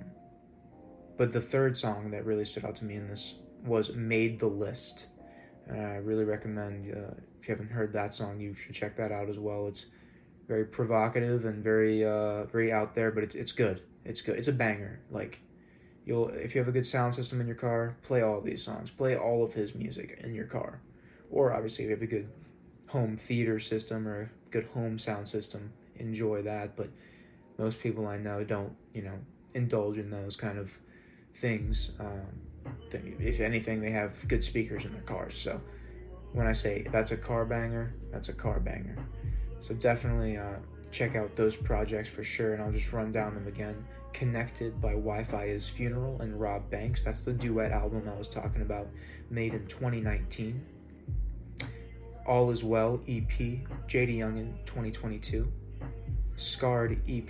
but 1.16 1.32
the 1.32 1.40
third 1.40 1.76
song 1.76 2.10
that 2.12 2.24
really 2.24 2.44
stood 2.44 2.64
out 2.64 2.74
to 2.76 2.84
me 2.84 2.96
in 2.96 3.06
this 3.06 3.36
was 3.64 3.94
"Made 3.94 4.40
the 4.40 4.48
List." 4.48 5.06
And 5.68 5.80
I 5.80 5.96
really 5.96 6.24
recommend 6.24 6.92
uh, 6.92 7.14
if 7.40 7.48
you 7.48 7.54
haven't 7.54 7.70
heard 7.70 7.92
that 7.92 8.12
song, 8.12 8.40
you 8.40 8.54
should 8.54 8.74
check 8.74 8.96
that 8.96 9.12
out 9.12 9.28
as 9.28 9.38
well. 9.38 9.68
It's 9.68 9.86
very 10.46 10.64
provocative 10.64 11.44
and 11.44 11.62
very 11.62 12.04
uh, 12.04 12.44
very 12.44 12.72
out 12.72 12.94
there, 12.94 13.10
but 13.10 13.24
it's 13.24 13.34
it's 13.34 13.52
good. 13.52 13.82
It's 14.04 14.22
good. 14.22 14.38
It's 14.38 14.48
a 14.48 14.52
banger. 14.52 15.00
Like 15.10 15.40
you'll 16.04 16.28
if 16.28 16.54
you 16.54 16.60
have 16.60 16.68
a 16.68 16.72
good 16.72 16.86
sound 16.86 17.14
system 17.14 17.40
in 17.40 17.46
your 17.46 17.56
car, 17.56 17.96
play 18.02 18.22
all 18.22 18.40
these 18.40 18.62
songs. 18.62 18.90
Play 18.90 19.16
all 19.16 19.44
of 19.44 19.54
his 19.54 19.74
music 19.74 20.20
in 20.22 20.34
your 20.34 20.46
car, 20.46 20.80
or 21.30 21.52
obviously 21.52 21.84
if 21.84 21.90
you 21.90 21.96
have 21.96 22.02
a 22.02 22.06
good 22.06 22.28
home 22.88 23.16
theater 23.16 23.58
system 23.58 24.06
or 24.06 24.22
a 24.22 24.50
good 24.50 24.66
home 24.66 24.98
sound 24.98 25.28
system, 25.28 25.72
enjoy 25.96 26.42
that. 26.42 26.76
But 26.76 26.90
most 27.58 27.80
people 27.80 28.06
I 28.06 28.18
know 28.18 28.44
don't 28.44 28.76
you 28.94 29.02
know 29.02 29.18
indulge 29.54 29.98
in 29.98 30.10
those 30.10 30.36
kind 30.36 30.58
of 30.58 30.78
things. 31.34 31.92
Um, 31.98 32.26
if 32.92 33.40
anything, 33.40 33.80
they 33.80 33.90
have 33.90 34.26
good 34.28 34.42
speakers 34.42 34.84
in 34.84 34.92
their 34.92 35.02
cars. 35.02 35.36
So 35.36 35.60
when 36.32 36.46
I 36.46 36.52
say 36.52 36.86
that's 36.90 37.12
a 37.12 37.16
car 37.16 37.44
banger, 37.44 37.94
that's 38.12 38.28
a 38.28 38.32
car 38.32 38.60
banger. 38.60 38.96
So 39.60 39.74
definitely 39.74 40.36
uh, 40.36 40.56
check 40.90 41.16
out 41.16 41.34
those 41.34 41.56
projects 41.56 42.08
for 42.08 42.24
sure, 42.24 42.54
and 42.54 42.62
I'll 42.62 42.72
just 42.72 42.92
run 42.92 43.12
down 43.12 43.34
them 43.34 43.46
again. 43.46 43.84
Connected 44.12 44.80
by 44.80 44.94
Wifisfuneral 44.94 46.20
and 46.20 46.40
Robb 46.40 46.70
Banks. 46.70 47.02
That's 47.02 47.20
the 47.20 47.32
duet 47.32 47.70
album 47.70 48.08
I 48.08 48.16
was 48.16 48.28
talking 48.28 48.62
about, 48.62 48.88
made 49.28 49.52
in 49.52 49.66
2019. 49.66 50.64
All 52.26 52.50
Is 52.50 52.64
Well 52.64 53.00
EP, 53.06 53.28
JayDaYoungan 53.28 54.64
2022. 54.64 55.52
Scarred 56.36 56.92
EP, 57.08 57.28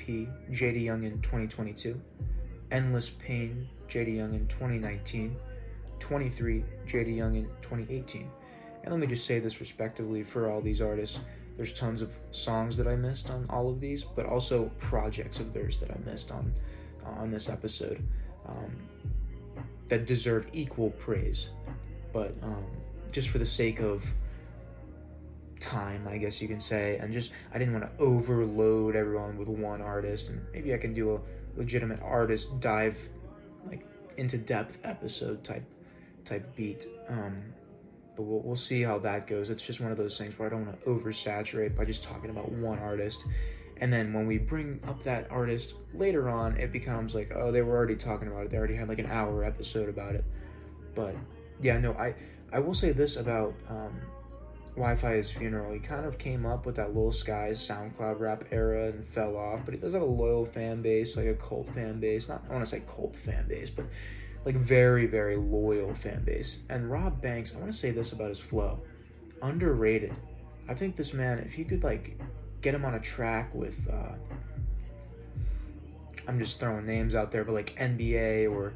JayDaYoungan 0.50 1.22
2022. 1.22 2.00
Endless 2.70 3.10
Pain, 3.10 3.68
JayDaYoungan 3.88 4.48
2019. 4.48 5.36
23, 5.98 6.64
JayDaYoungan 6.86 7.46
2018. 7.62 8.30
And 8.84 8.92
let 8.92 9.00
me 9.00 9.06
just 9.06 9.26
say 9.26 9.40
this 9.40 9.60
respectively 9.60 10.22
for 10.22 10.50
all 10.50 10.60
these 10.60 10.80
artists 10.80 11.20
there's 11.56 11.72
tons 11.72 12.02
of 12.02 12.10
songs 12.30 12.76
that 12.76 12.86
I 12.86 12.96
missed 12.96 13.30
on 13.30 13.46
all 13.48 13.70
of 13.70 13.80
these, 13.80 14.04
but 14.04 14.26
also 14.26 14.70
projects 14.78 15.38
of 15.38 15.54
theirs 15.54 15.78
that 15.78 15.90
I 15.90 15.96
missed 16.10 16.30
on 16.30 16.52
uh, 17.04 17.20
on 17.20 17.30
this 17.30 17.48
episode 17.48 18.02
um, 18.46 18.76
that 19.88 20.06
deserve 20.06 20.46
equal 20.52 20.90
praise. 20.90 21.48
But 22.12 22.34
um, 22.42 22.66
just 23.12 23.30
for 23.30 23.38
the 23.38 23.46
sake 23.46 23.80
of 23.80 24.04
time, 25.60 26.06
I 26.08 26.18
guess 26.18 26.40
you 26.40 26.48
can 26.48 26.60
say, 26.60 26.98
and 26.98 27.12
just 27.12 27.32
I 27.52 27.58
didn't 27.58 27.72
want 27.72 27.84
to 27.84 28.02
overload 28.02 28.94
everyone 28.94 29.38
with 29.38 29.48
one 29.48 29.80
artist, 29.80 30.28
and 30.28 30.44
maybe 30.52 30.74
I 30.74 30.78
can 30.78 30.92
do 30.92 31.14
a 31.14 31.20
legitimate 31.58 32.00
artist 32.02 32.60
dive 32.60 32.98
like 33.64 33.86
into 34.18 34.36
depth 34.36 34.78
episode 34.84 35.42
type 35.42 35.64
type 36.24 36.54
beat. 36.54 36.86
Um, 37.08 37.42
but 38.16 38.22
we'll, 38.22 38.40
we'll 38.40 38.56
see 38.56 38.82
how 38.82 38.98
that 39.00 39.26
goes. 39.26 39.50
It's 39.50 39.64
just 39.64 39.80
one 39.80 39.92
of 39.92 39.98
those 39.98 40.18
things 40.18 40.38
where 40.38 40.48
I 40.48 40.50
don't 40.50 40.66
want 40.66 40.82
to 40.82 40.90
oversaturate 40.90 41.76
by 41.76 41.84
just 41.84 42.02
talking 42.02 42.30
about 42.30 42.50
one 42.50 42.78
artist. 42.78 43.24
And 43.78 43.92
then 43.92 44.12
when 44.12 44.26
we 44.26 44.38
bring 44.38 44.80
up 44.88 45.02
that 45.04 45.30
artist 45.30 45.74
later 45.92 46.28
on, 46.28 46.56
it 46.56 46.72
becomes 46.72 47.14
like, 47.14 47.32
oh, 47.34 47.52
they 47.52 47.62
were 47.62 47.76
already 47.76 47.96
talking 47.96 48.28
about 48.28 48.44
it. 48.44 48.50
They 48.50 48.56
already 48.56 48.76
had 48.76 48.88
like 48.88 48.98
an 48.98 49.10
hour 49.10 49.44
episode 49.44 49.88
about 49.88 50.14
it. 50.14 50.24
But 50.94 51.14
yeah, 51.60 51.78
no, 51.78 51.92
I 51.92 52.14
I 52.52 52.58
will 52.58 52.74
say 52.74 52.92
this 52.92 53.16
about 53.16 53.54
um, 53.68 54.00
Wifisfuneral. 54.76 55.72
He 55.74 55.78
kind 55.78 56.06
of 56.06 56.16
came 56.16 56.46
up 56.46 56.64
with 56.64 56.76
that 56.76 56.94
Lil 56.94 57.12
Skies 57.12 57.66
SoundCloud 57.66 58.20
rap 58.20 58.44
era 58.50 58.88
and 58.88 59.04
fell 59.04 59.36
off, 59.36 59.60
but 59.64 59.74
he 59.74 59.80
does 59.80 59.92
have 59.92 60.02
a 60.02 60.06
loyal 60.06 60.46
fan 60.46 60.80
base, 60.80 61.16
like 61.16 61.26
a 61.26 61.34
cult 61.34 61.68
fan 61.74 62.00
base. 62.00 62.28
Not 62.28 62.44
I 62.48 62.52
want 62.52 62.64
to 62.64 62.70
say 62.70 62.82
cult 62.86 63.16
fan 63.16 63.46
base, 63.48 63.68
but 63.68 63.86
like 64.46 64.54
very 64.54 65.06
very 65.06 65.36
loyal 65.36 65.92
fan 65.94 66.22
base. 66.24 66.58
And 66.70 66.90
Robb 66.90 67.20
Banks, 67.20 67.52
I 67.54 67.58
want 67.58 67.70
to 67.70 67.76
say 67.76 67.90
this 67.90 68.12
about 68.12 68.28
his 68.28 68.38
flow, 68.38 68.80
underrated. 69.42 70.14
I 70.68 70.74
think 70.74 70.96
this 70.96 71.12
man, 71.12 71.40
if 71.40 71.58
you 71.58 71.64
could 71.64 71.82
like 71.82 72.18
get 72.62 72.74
him 72.74 72.84
on 72.84 72.94
a 72.94 73.00
track 73.00 73.52
with, 73.54 73.76
uh, 73.92 74.12
I'm 76.28 76.38
just 76.38 76.60
throwing 76.60 76.86
names 76.86 77.14
out 77.14 77.32
there, 77.32 77.44
but 77.44 77.52
like 77.54 77.76
NBA 77.76 78.50
or 78.50 78.72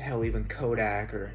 hell 0.00 0.24
even 0.24 0.44
Kodak 0.44 1.14
or 1.14 1.32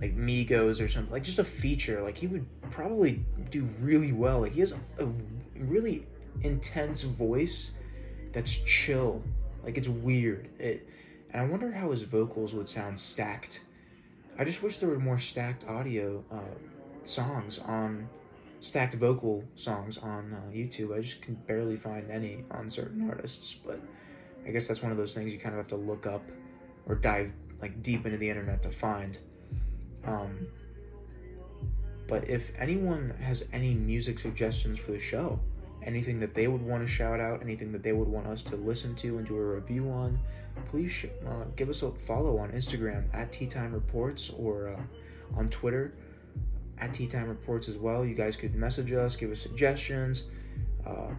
like 0.00 0.16
Migos 0.16 0.80
or 0.80 0.88
something, 0.88 1.12
like 1.12 1.22
just 1.22 1.38
a 1.38 1.44
feature, 1.44 2.02
like 2.02 2.18
he 2.18 2.26
would 2.26 2.44
probably 2.72 3.24
do 3.50 3.62
really 3.80 4.12
well. 4.12 4.40
Like 4.40 4.52
he 4.52 4.60
has 4.60 4.72
a, 4.72 5.04
a 5.04 5.08
really 5.60 6.04
intense 6.42 7.02
voice 7.02 7.70
that's 8.32 8.56
chill. 8.56 9.22
Like 9.62 9.78
it's 9.78 9.88
weird. 9.88 10.48
It 10.58 10.88
and 11.32 11.42
I 11.42 11.46
wonder 11.46 11.72
how 11.72 11.90
his 11.90 12.02
vocals 12.02 12.54
would 12.54 12.68
sound 12.68 12.98
stacked. 12.98 13.62
I 14.38 14.44
just 14.44 14.62
wish 14.62 14.78
there 14.78 14.88
were 14.88 14.98
more 14.98 15.18
stacked 15.18 15.66
audio 15.66 16.24
uh, 16.30 16.58
songs 17.02 17.58
on 17.58 18.08
stacked 18.60 18.94
vocal 18.94 19.44
songs 19.54 19.98
on 19.98 20.34
uh, 20.34 20.50
YouTube. 20.52 20.96
I 20.96 21.00
just 21.00 21.22
can 21.22 21.34
barely 21.34 21.76
find 21.76 22.10
any 22.10 22.44
on 22.50 22.68
certain 22.68 23.08
artists, 23.08 23.54
but 23.54 23.80
I 24.46 24.50
guess 24.50 24.68
that's 24.68 24.82
one 24.82 24.92
of 24.92 24.98
those 24.98 25.14
things 25.14 25.32
you 25.32 25.38
kind 25.38 25.54
of 25.54 25.58
have 25.58 25.68
to 25.68 25.76
look 25.76 26.06
up 26.06 26.22
or 26.86 26.94
dive 26.94 27.32
like 27.60 27.82
deep 27.82 28.04
into 28.04 28.18
the 28.18 28.28
internet 28.28 28.62
to 28.62 28.70
find. 28.70 29.18
Um, 30.04 30.46
but 32.06 32.28
if 32.28 32.52
anyone 32.58 33.14
has 33.20 33.44
any 33.52 33.74
music 33.74 34.18
suggestions 34.18 34.78
for 34.78 34.92
the 34.92 35.00
show, 35.00 35.40
anything 35.86 36.20
that 36.20 36.34
they 36.34 36.48
would 36.48 36.62
want 36.62 36.84
to 36.84 36.90
shout 36.90 37.20
out, 37.20 37.40
anything 37.42 37.72
that 37.72 37.82
they 37.82 37.92
would 37.92 38.08
want 38.08 38.26
us 38.26 38.42
to 38.42 38.56
listen 38.56 38.94
to 38.96 39.18
and 39.18 39.26
do 39.26 39.36
a 39.36 39.44
review 39.44 39.88
on, 39.88 40.18
please 40.68 41.06
uh, 41.26 41.44
give 41.54 41.68
us 41.68 41.82
a 41.82 41.92
follow 41.92 42.38
on 42.38 42.50
Instagram 42.50 43.04
at 43.14 43.32
Tea 43.32 43.46
Time 43.46 43.72
Reports 43.72 44.30
or 44.36 44.68
uh, 44.68 45.38
on 45.38 45.48
Twitter 45.48 45.94
at 46.78 46.92
Tea 46.92 47.06
Time 47.06 47.28
Reports 47.28 47.68
as 47.68 47.76
well. 47.76 48.04
You 48.04 48.14
guys 48.14 48.36
could 48.36 48.54
message 48.54 48.92
us, 48.92 49.16
give 49.16 49.30
us 49.30 49.40
suggestions, 49.40 50.24
uh, 50.86 51.14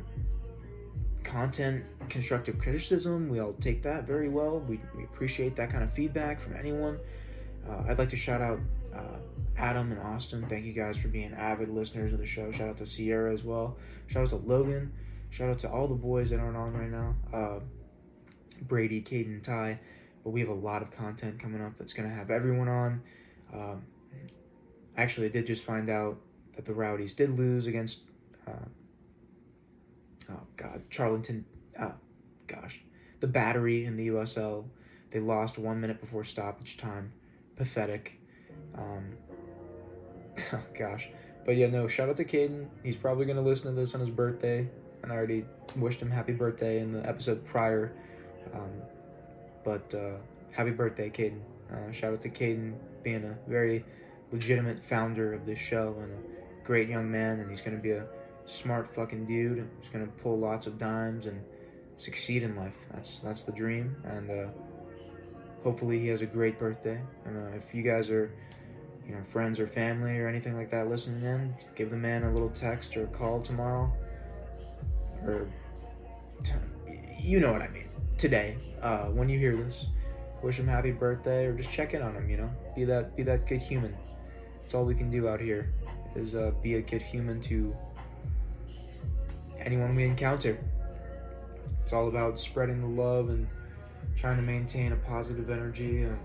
content, 1.23 1.83
constructive 2.09 2.59
criticism. 2.59 3.29
We 3.29 3.39
all 3.39 3.53
take 3.53 3.81
that 3.83 4.05
very 4.05 4.29
well. 4.29 4.59
We, 4.59 4.79
we 4.95 5.03
appreciate 5.03 5.55
that 5.55 5.69
kind 5.69 5.83
of 5.83 5.93
feedback 5.93 6.39
from 6.39 6.55
anyone. 6.55 6.99
Uh, 7.67 7.83
I'd 7.87 7.97
like 7.97 8.09
to 8.09 8.15
shout 8.15 8.41
out 8.41 8.59
uh, 8.97 9.17
Adam 9.57 9.91
and 9.91 10.01
Austin. 10.01 10.45
Thank 10.47 10.65
you 10.65 10.73
guys 10.73 10.97
for 10.97 11.07
being 11.07 11.33
avid 11.33 11.69
listeners 11.69 12.13
of 12.13 12.19
the 12.19 12.25
show. 12.25 12.51
Shout 12.51 12.69
out 12.69 12.77
to 12.77 12.85
Sierra 12.85 13.33
as 13.33 13.43
well. 13.43 13.77
Shout 14.07 14.23
out 14.23 14.29
to 14.29 14.35
Logan. 14.37 14.93
Shout 15.29 15.49
out 15.49 15.59
to 15.59 15.69
all 15.69 15.87
the 15.87 15.95
boys 15.95 16.29
that 16.29 16.39
aren't 16.39 16.57
on 16.57 16.73
right 16.73 16.89
now. 16.89 17.15
Uh, 17.33 17.59
Brady, 18.61 19.01
Caden, 19.01 19.41
Ty. 19.43 19.79
But 20.23 20.31
we 20.31 20.39
have 20.39 20.49
a 20.49 20.53
lot 20.53 20.81
of 20.81 20.91
content 20.91 21.39
coming 21.39 21.61
up 21.61 21.77
that's 21.77 21.93
going 21.93 22.09
to 22.09 22.13
have 22.13 22.29
everyone 22.29 22.67
on. 22.67 23.01
Um, 23.53 23.83
actually, 24.95 25.27
I 25.27 25.29
did 25.29 25.47
just 25.47 25.63
find 25.63 25.89
out 25.89 26.17
that 26.55 26.65
the 26.65 26.73
Rowdies 26.73 27.13
did 27.13 27.37
lose 27.37 27.67
against, 27.67 27.99
uh, 28.45 28.65
oh 30.29 30.41
God, 30.57 30.83
Charleston. 30.89 31.45
Oh, 31.79 31.93
gosh, 32.47 32.81
the 33.19 33.27
Battery 33.27 33.85
in 33.85 33.95
the 33.95 34.09
USL. 34.09 34.65
They 35.11 35.19
lost 35.21 35.57
one 35.57 35.79
minute 35.79 36.01
before 36.01 36.25
stoppage 36.25 36.75
time. 36.75 37.13
Pathetic. 37.55 38.16
Um, 38.77 39.17
oh 40.53 40.63
gosh, 40.77 41.09
but 41.45 41.55
yeah, 41.55 41.67
no. 41.67 41.87
Shout 41.87 42.09
out 42.09 42.17
to 42.17 42.25
Caden. 42.25 42.67
He's 42.83 42.97
probably 42.97 43.25
gonna 43.25 43.41
listen 43.41 43.73
to 43.73 43.79
this 43.79 43.93
on 43.93 44.01
his 44.01 44.09
birthday, 44.09 44.67
and 45.03 45.11
I 45.11 45.15
already 45.15 45.45
wished 45.75 46.01
him 46.01 46.11
happy 46.11 46.33
birthday 46.33 46.79
in 46.79 46.91
the 46.91 47.07
episode 47.07 47.43
prior. 47.45 47.93
Um, 48.53 48.71
but 49.63 49.93
uh, 49.93 50.17
happy 50.51 50.71
birthday, 50.71 51.09
Caden. 51.09 51.39
Uh, 51.71 51.91
shout 51.91 52.13
out 52.13 52.21
to 52.21 52.29
Caden 52.29 52.75
being 53.03 53.23
a 53.23 53.37
very 53.49 53.83
legitimate 54.31 54.83
founder 54.83 55.33
of 55.33 55.45
this 55.45 55.59
show 55.59 55.95
and 56.01 56.11
a 56.11 56.65
great 56.65 56.89
young 56.89 57.09
man, 57.09 57.39
and 57.39 57.49
he's 57.49 57.61
going 57.61 57.75
to 57.75 57.81
be 57.81 57.91
a 57.91 58.05
smart 58.45 58.93
fucking 58.93 59.25
dude. 59.25 59.67
He's 59.81 59.89
going 59.89 60.05
to 60.05 60.11
pull 60.13 60.37
lots 60.37 60.67
of 60.67 60.77
dimes 60.77 61.25
and 61.25 61.41
succeed 61.97 62.43
in 62.43 62.55
life. 62.55 62.75
That's 62.93 63.19
that's 63.19 63.43
the 63.43 63.51
dream, 63.51 63.95
and 64.03 64.29
uh, 64.29 64.47
hopefully 65.63 65.99
he 65.99 66.07
has 66.07 66.21
a 66.21 66.25
great 66.25 66.59
birthday. 66.59 66.99
And 67.25 67.37
uh, 67.37 67.55
if 67.57 67.73
you 67.73 67.83
guys 67.83 68.09
are, 68.09 68.31
you 69.07 69.13
know, 69.13 69.21
friends 69.29 69.59
or 69.59 69.67
family 69.67 70.17
or 70.19 70.27
anything 70.27 70.55
like 70.55 70.69
that 70.71 70.89
listening 70.89 71.23
in, 71.23 71.55
give 71.75 71.89
the 71.89 71.97
man 71.97 72.23
a 72.23 72.31
little 72.31 72.49
text 72.49 72.97
or 72.97 73.07
call 73.07 73.41
tomorrow, 73.41 73.91
or 75.23 75.47
t- 76.43 76.53
you 77.19 77.39
know 77.39 77.51
what 77.51 77.61
I 77.61 77.69
mean. 77.69 77.89
Today, 78.17 78.57
uh, 78.81 79.05
when 79.05 79.29
you 79.29 79.37
hear 79.37 79.55
this, 79.55 79.87
wish 80.41 80.59
him 80.59 80.67
happy 80.67 80.91
birthday 80.91 81.45
or 81.45 81.53
just 81.53 81.69
check 81.69 81.93
in 81.93 82.01
on 82.01 82.15
him. 82.15 82.29
You 82.29 82.37
know, 82.37 82.49
be 82.75 82.83
that 82.85 83.15
be 83.15 83.23
that 83.23 83.47
good 83.47 83.61
human. 83.61 83.95
That's 84.61 84.73
all 84.73 84.85
we 84.85 84.95
can 84.95 85.09
do 85.09 85.27
out 85.27 85.39
here 85.39 85.73
is 86.15 86.35
uh, 86.35 86.51
be 86.61 86.75
a 86.75 86.81
good 86.81 87.01
human 87.01 87.39
to 87.41 87.75
anyone 89.59 89.95
we 89.95 90.05
encounter. 90.05 90.57
It's 91.83 91.93
all 91.93 92.07
about 92.07 92.39
spreading 92.39 92.81
the 92.81 93.01
love 93.01 93.29
and 93.29 93.47
trying 94.17 94.35
to 94.35 94.41
maintain 94.41 94.91
a 94.91 94.95
positive 94.95 95.51
energy 95.51 96.01
and 96.01 96.17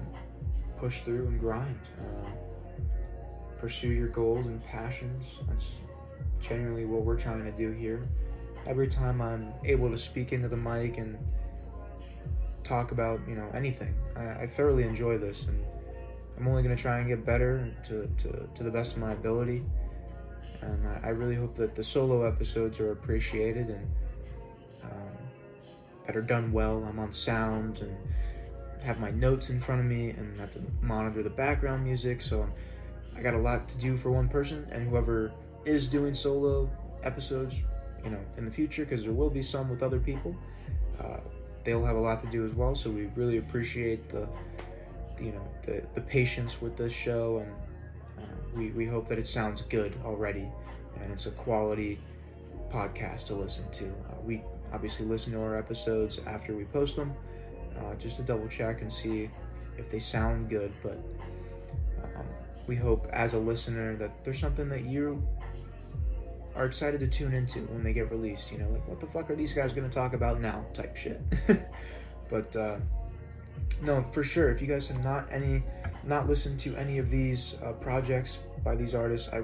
push 0.78 1.00
through 1.00 1.26
and 1.26 1.38
grind. 1.38 1.78
Uh, 2.00 2.30
pursue 3.58 3.90
your 3.90 4.08
goals 4.08 4.46
and 4.46 4.64
passions. 4.64 5.40
That's 5.48 5.74
generally 6.40 6.86
what 6.86 7.02
we're 7.02 7.18
trying 7.18 7.44
to 7.44 7.52
do 7.52 7.70
here. 7.70 8.08
Every 8.66 8.88
time 8.88 9.20
I'm 9.20 9.52
able 9.64 9.90
to 9.90 9.98
speak 9.98 10.32
into 10.32 10.48
the 10.48 10.56
mic 10.56 10.96
and 10.96 11.18
talk 12.64 12.92
about, 12.92 13.20
you 13.28 13.34
know, 13.34 13.48
anything, 13.54 13.94
I, 14.16 14.42
I 14.42 14.46
thoroughly 14.46 14.84
enjoy 14.84 15.18
this 15.18 15.44
and 15.44 15.62
I'm 16.38 16.48
only 16.48 16.62
going 16.62 16.74
to 16.74 16.80
try 16.80 16.98
and 16.98 17.08
get 17.08 17.26
better 17.26 17.72
to, 17.84 18.08
to, 18.18 18.48
to 18.54 18.62
the 18.62 18.70
best 18.70 18.92
of 18.92 18.98
my 18.98 19.12
ability. 19.12 19.62
And 20.62 20.88
I, 20.88 21.08
I 21.08 21.08
really 21.10 21.34
hope 21.34 21.54
that 21.56 21.74
the 21.74 21.84
solo 21.84 22.24
episodes 22.24 22.80
are 22.80 22.92
appreciated 22.92 23.68
and 23.68 23.86
that 26.06 26.16
are 26.16 26.22
done 26.22 26.52
well. 26.52 26.84
I'm 26.88 26.98
on 26.98 27.12
sound 27.12 27.80
and 27.80 27.96
have 28.82 28.98
my 28.98 29.10
notes 29.10 29.50
in 29.50 29.60
front 29.60 29.80
of 29.80 29.86
me 29.86 30.10
and 30.10 30.38
have 30.40 30.52
to 30.52 30.60
monitor 30.80 31.22
the 31.22 31.30
background 31.30 31.84
music. 31.84 32.20
So 32.20 32.48
I 33.16 33.22
got 33.22 33.34
a 33.34 33.38
lot 33.38 33.68
to 33.68 33.78
do 33.78 33.96
for 33.96 34.10
one 34.10 34.28
person, 34.28 34.66
and 34.70 34.88
whoever 34.88 35.32
is 35.64 35.86
doing 35.86 36.14
solo 36.14 36.70
episodes, 37.02 37.60
you 38.04 38.10
know, 38.10 38.20
in 38.36 38.44
the 38.44 38.50
future, 38.50 38.84
because 38.84 39.04
there 39.04 39.12
will 39.12 39.30
be 39.30 39.42
some 39.42 39.68
with 39.68 39.82
other 39.82 40.00
people, 40.00 40.34
uh, 41.00 41.18
they'll 41.64 41.84
have 41.84 41.96
a 41.96 42.00
lot 42.00 42.20
to 42.20 42.26
do 42.26 42.44
as 42.44 42.52
well. 42.52 42.74
So 42.74 42.90
we 42.90 43.06
really 43.14 43.38
appreciate 43.38 44.08
the 44.08 44.28
you 45.20 45.32
know 45.32 45.46
the 45.62 45.82
the 45.94 46.00
patience 46.00 46.60
with 46.60 46.76
this 46.76 46.92
show, 46.92 47.38
and 47.38 47.52
uh, 48.18 48.36
we 48.56 48.70
we 48.70 48.86
hope 48.86 49.08
that 49.08 49.18
it 49.18 49.26
sounds 49.26 49.62
good 49.62 49.94
already, 50.04 50.48
and 51.00 51.12
it's 51.12 51.26
a 51.26 51.30
quality 51.30 52.00
podcast 52.72 53.26
to 53.26 53.34
listen 53.34 53.70
to. 53.72 53.84
Uh, 53.84 54.20
we 54.24 54.42
obviously 54.72 55.06
listen 55.06 55.32
to 55.32 55.40
our 55.40 55.56
episodes 55.56 56.20
after 56.26 56.54
we 56.54 56.64
post 56.64 56.96
them, 56.96 57.12
uh, 57.78 57.94
just 57.94 58.16
to 58.16 58.22
double 58.22 58.48
check 58.48 58.82
and 58.82 58.92
see 58.92 59.30
if 59.78 59.88
they 59.88 59.98
sound 59.98 60.48
good. 60.48 60.72
But 60.82 60.98
um, 62.02 62.26
we 62.66 62.76
hope 62.76 63.06
as 63.12 63.34
a 63.34 63.38
listener 63.38 63.96
that 63.96 64.24
there's 64.24 64.38
something 64.38 64.68
that 64.68 64.84
you 64.84 65.26
are 66.54 66.66
excited 66.66 67.00
to 67.00 67.06
tune 67.06 67.32
into 67.32 67.60
when 67.60 67.82
they 67.82 67.92
get 67.92 68.10
released. 68.10 68.52
You 68.52 68.58
know, 68.58 68.68
like 68.68 68.86
what 68.86 69.00
the 69.00 69.06
fuck 69.06 69.30
are 69.30 69.36
these 69.36 69.52
guys 69.52 69.72
going 69.72 69.88
to 69.88 69.94
talk 69.94 70.14
about 70.14 70.40
now? 70.40 70.64
Type 70.74 70.96
shit. 70.96 71.20
but 72.30 72.54
uh, 72.56 72.76
no, 73.82 74.04
for 74.12 74.22
sure. 74.22 74.50
If 74.50 74.60
you 74.60 74.66
guys 74.66 74.86
have 74.86 75.02
not 75.02 75.26
any, 75.30 75.62
not 76.04 76.28
listened 76.28 76.58
to 76.60 76.76
any 76.76 76.98
of 76.98 77.10
these 77.10 77.56
uh, 77.62 77.72
projects 77.72 78.38
by 78.64 78.74
these 78.74 78.94
artists, 78.94 79.28
I 79.28 79.42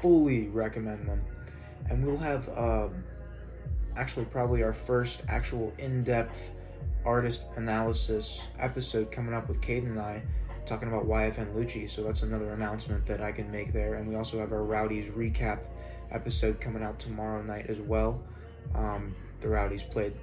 fully 0.00 0.48
recommend 0.48 1.08
them. 1.08 1.22
And 1.88 2.04
we'll 2.04 2.16
have 2.16 2.48
um, 2.58 3.04
actually 3.96 4.24
probably 4.26 4.62
our 4.62 4.72
first 4.72 5.22
actual 5.28 5.72
in-depth 5.78 6.52
artist 7.04 7.46
analysis 7.56 8.48
episode 8.58 9.12
coming 9.12 9.34
up 9.34 9.48
with 9.48 9.60
Caden 9.60 9.86
and 9.86 10.00
I 10.00 10.22
talking 10.66 10.88
about 10.88 11.06
YFN 11.06 11.54
Lucci. 11.54 11.88
So 11.88 12.02
that's 12.02 12.22
another 12.22 12.52
announcement 12.52 13.04
that 13.06 13.20
I 13.20 13.32
can 13.32 13.50
make 13.50 13.72
there. 13.72 13.94
And 13.94 14.08
we 14.08 14.14
also 14.14 14.38
have 14.38 14.52
our 14.52 14.62
Rowdies 14.62 15.10
recap 15.10 15.60
episode 16.10 16.60
coming 16.60 16.82
out 16.82 16.98
tomorrow 16.98 17.42
night 17.42 17.66
as 17.68 17.80
well. 17.80 18.22
Um, 18.74 19.14
the 19.40 19.48
Rowdies 19.48 19.82
played 19.82 20.14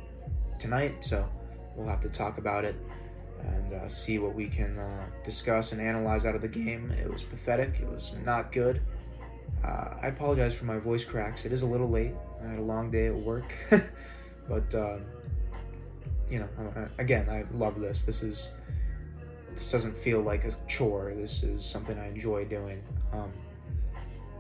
tonight, 0.57 1.03
so 1.03 1.27
we'll 1.75 1.88
have 1.88 1.99
to 2.01 2.10
talk 2.10 2.38
about 2.38 2.65
it 2.65 2.75
and 3.43 3.73
uh, 3.73 3.88
see 3.88 4.19
what 4.19 4.36
we 4.36 4.47
can 4.47 4.77
uh, 4.77 5.05
discuss 5.23 5.71
and 5.71 5.81
analyze 5.81 6.25
out 6.25 6.36
of 6.36 6.41
the 6.41 6.47
game. 6.47 6.91
It 6.91 7.12
was 7.12 7.23
pathetic. 7.23 7.79
It 7.79 7.89
was 7.89 8.13
not 8.23 8.51
good. 8.51 8.81
Uh, 9.63 9.95
I 10.01 10.07
apologize 10.07 10.53
for 10.53 10.65
my 10.65 10.77
voice 10.77 11.05
cracks. 11.05 11.45
It 11.45 11.53
is 11.53 11.62
a 11.62 11.67
little 11.67 11.89
late. 11.89 12.13
I 12.43 12.49
had 12.49 12.60
a 12.60 12.63
long 12.63 12.91
day 12.91 13.08
at 13.08 13.15
work, 13.15 13.54
but 14.49 14.73
um, 14.75 15.01
you 16.30 16.39
know, 16.39 16.89
again, 16.97 17.30
I 17.30 17.45
love 17.56 17.80
this. 17.80 18.01
This 18.01 18.23
is 18.23 18.51
this 19.54 19.71
doesn't 19.71 19.95
feel 19.95 20.21
like 20.21 20.45
a 20.45 20.54
chore. 20.67 21.13
This 21.15 21.43
is 21.43 21.65
something 21.65 21.97
I 21.99 22.08
enjoy 22.08 22.45
doing. 22.45 22.82
Um, 23.12 23.32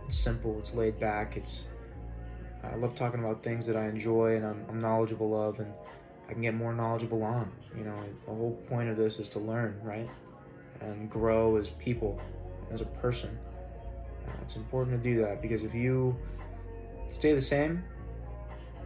it's 0.05 0.17
simple. 0.17 0.57
It's 0.59 0.73
laid 0.73 0.99
back. 0.99 1.37
It's 1.37 1.65
I 2.63 2.75
love 2.75 2.95
talking 2.95 3.19
about 3.19 3.41
things 3.43 3.65
that 3.65 3.75
I 3.75 3.87
enjoy 3.87 4.35
and 4.35 4.45
I'm, 4.45 4.65
I'm 4.69 4.79
knowledgeable 4.79 5.39
of, 5.39 5.59
and 5.59 5.73
I 6.29 6.33
can 6.33 6.41
get 6.41 6.53
more 6.53 6.73
knowledgeable 6.73 7.23
on. 7.23 7.51
You 7.75 7.85
know, 7.85 7.95
the 8.25 8.33
whole 8.33 8.55
point 8.69 8.89
of 8.89 8.97
this 8.97 9.19
is 9.19 9.27
to 9.29 9.39
learn, 9.39 9.79
right? 9.83 10.09
And 10.79 11.09
grow 11.09 11.57
as 11.57 11.71
people, 11.71 12.21
as 12.71 12.81
a 12.81 12.85
person. 12.85 13.37
Uh, 14.27 14.31
it's 14.43 14.55
important 14.55 15.01
to 15.01 15.09
do 15.09 15.19
that 15.21 15.41
because 15.41 15.63
if 15.63 15.73
you 15.73 16.15
stay 17.07 17.33
the 17.33 17.41
same, 17.41 17.83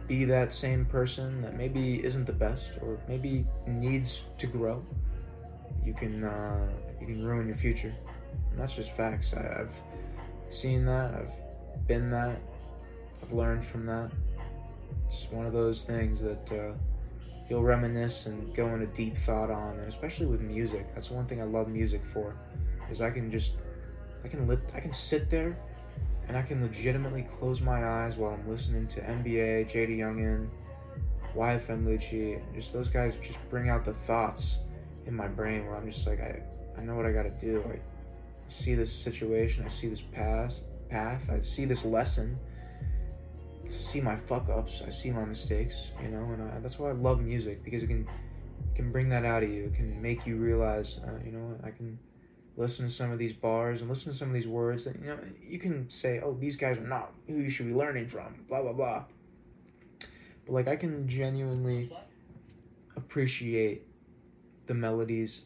be 0.06 0.24
that 0.26 0.52
same 0.52 0.84
person 0.84 1.42
that 1.42 1.56
maybe 1.56 2.04
isn't 2.04 2.24
the 2.24 2.32
best 2.32 2.72
or 2.82 2.98
maybe 3.08 3.44
needs 3.66 4.24
to 4.38 4.46
grow, 4.46 4.84
you 5.84 5.94
can 5.94 6.24
uh, 6.24 6.68
you 7.00 7.06
can 7.06 7.24
ruin 7.24 7.46
your 7.46 7.56
future. 7.56 7.94
And 8.50 8.60
that's 8.60 8.74
just 8.74 8.92
facts. 8.92 9.34
I, 9.34 9.42
have 9.42 9.74
seen 10.48 10.84
that. 10.86 11.14
I've 11.14 11.86
been 11.86 12.10
that. 12.10 12.40
I've 13.22 13.32
learned 13.32 13.64
from 13.64 13.86
that. 13.86 14.10
It's 15.06 15.28
one 15.30 15.46
of 15.46 15.52
those 15.52 15.82
things 15.82 16.20
that. 16.20 16.52
Uh, 16.52 16.72
you'll 17.48 17.62
reminisce 17.62 18.26
and 18.26 18.54
go 18.54 18.68
into 18.74 18.86
deep 18.86 19.16
thought 19.16 19.50
on, 19.50 19.78
and 19.78 19.88
especially 19.88 20.26
with 20.26 20.40
music. 20.40 20.92
That's 20.94 21.10
one 21.10 21.26
thing 21.26 21.40
I 21.40 21.44
love 21.44 21.68
music 21.68 22.04
for, 22.04 22.34
is 22.90 23.00
I 23.00 23.10
can 23.10 23.30
just, 23.30 23.54
I 24.24 24.28
can 24.28 24.46
lit, 24.46 24.60
I 24.74 24.80
can 24.80 24.92
sit 24.92 25.30
there, 25.30 25.56
and 26.28 26.36
I 26.36 26.42
can 26.42 26.62
legitimately 26.62 27.22
close 27.22 27.60
my 27.60 27.84
eyes 27.84 28.16
while 28.16 28.32
I'm 28.32 28.48
listening 28.48 28.86
to 28.88 29.00
NBA, 29.00 29.70
JayDaYoungan, 29.70 30.48
YFN 31.34 31.84
Lucci, 31.84 32.42
just 32.54 32.72
those 32.72 32.88
guys 32.88 33.16
just 33.16 33.38
bring 33.48 33.68
out 33.68 33.84
the 33.84 33.92
thoughts 33.92 34.58
in 35.06 35.14
my 35.14 35.28
brain 35.28 35.66
where 35.66 35.76
I'm 35.76 35.88
just 35.90 36.06
like, 36.06 36.20
I, 36.20 36.42
I 36.76 36.82
know 36.82 36.94
what 36.96 37.06
I 37.06 37.12
gotta 37.12 37.30
do. 37.30 37.62
I 37.72 37.78
see 38.48 38.74
this 38.74 38.92
situation, 38.92 39.64
I 39.64 39.68
see 39.68 39.88
this 39.88 40.00
path, 40.00 40.60
path, 40.88 41.30
I 41.30 41.40
see 41.40 41.64
this 41.64 41.84
lesson 41.84 42.38
I 43.66 43.68
see 43.68 44.00
my 44.00 44.14
fuck 44.14 44.48
ups, 44.48 44.82
I 44.86 44.90
see 44.90 45.10
my 45.10 45.24
mistakes, 45.24 45.90
you 46.00 46.08
know, 46.08 46.22
and 46.32 46.42
I, 46.42 46.60
that's 46.60 46.78
why 46.78 46.90
I 46.90 46.92
love 46.92 47.20
music 47.20 47.64
because 47.64 47.82
it 47.82 47.88
can 47.88 48.06
can 48.76 48.92
bring 48.92 49.08
that 49.08 49.24
out 49.24 49.42
of 49.42 49.50
you. 49.50 49.64
It 49.64 49.74
can 49.74 50.00
make 50.00 50.26
you 50.26 50.36
realize, 50.36 51.00
uh, 51.04 51.18
you 51.24 51.32
know, 51.32 51.58
I 51.64 51.70
can 51.70 51.98
listen 52.56 52.86
to 52.86 52.92
some 52.92 53.10
of 53.10 53.18
these 53.18 53.32
bars 53.32 53.80
and 53.80 53.90
listen 53.90 54.12
to 54.12 54.18
some 54.18 54.28
of 54.28 54.34
these 54.34 54.48
words 54.48 54.84
that 54.84 54.96
you 55.00 55.06
know 55.06 55.18
you 55.42 55.58
can 55.58 55.88
say, 55.90 56.20
oh, 56.20 56.36
these 56.38 56.56
guys 56.56 56.78
are 56.78 56.86
not 56.86 57.12
who 57.26 57.34
you 57.34 57.50
should 57.50 57.66
be 57.66 57.74
learning 57.74 58.08
from, 58.08 58.44
blah 58.48 58.62
blah 58.62 58.72
blah. 58.72 59.04
But 60.46 60.52
like 60.52 60.68
I 60.68 60.76
can 60.76 61.08
genuinely 61.08 61.90
appreciate 62.96 63.82
the 64.66 64.74
melodies 64.74 65.42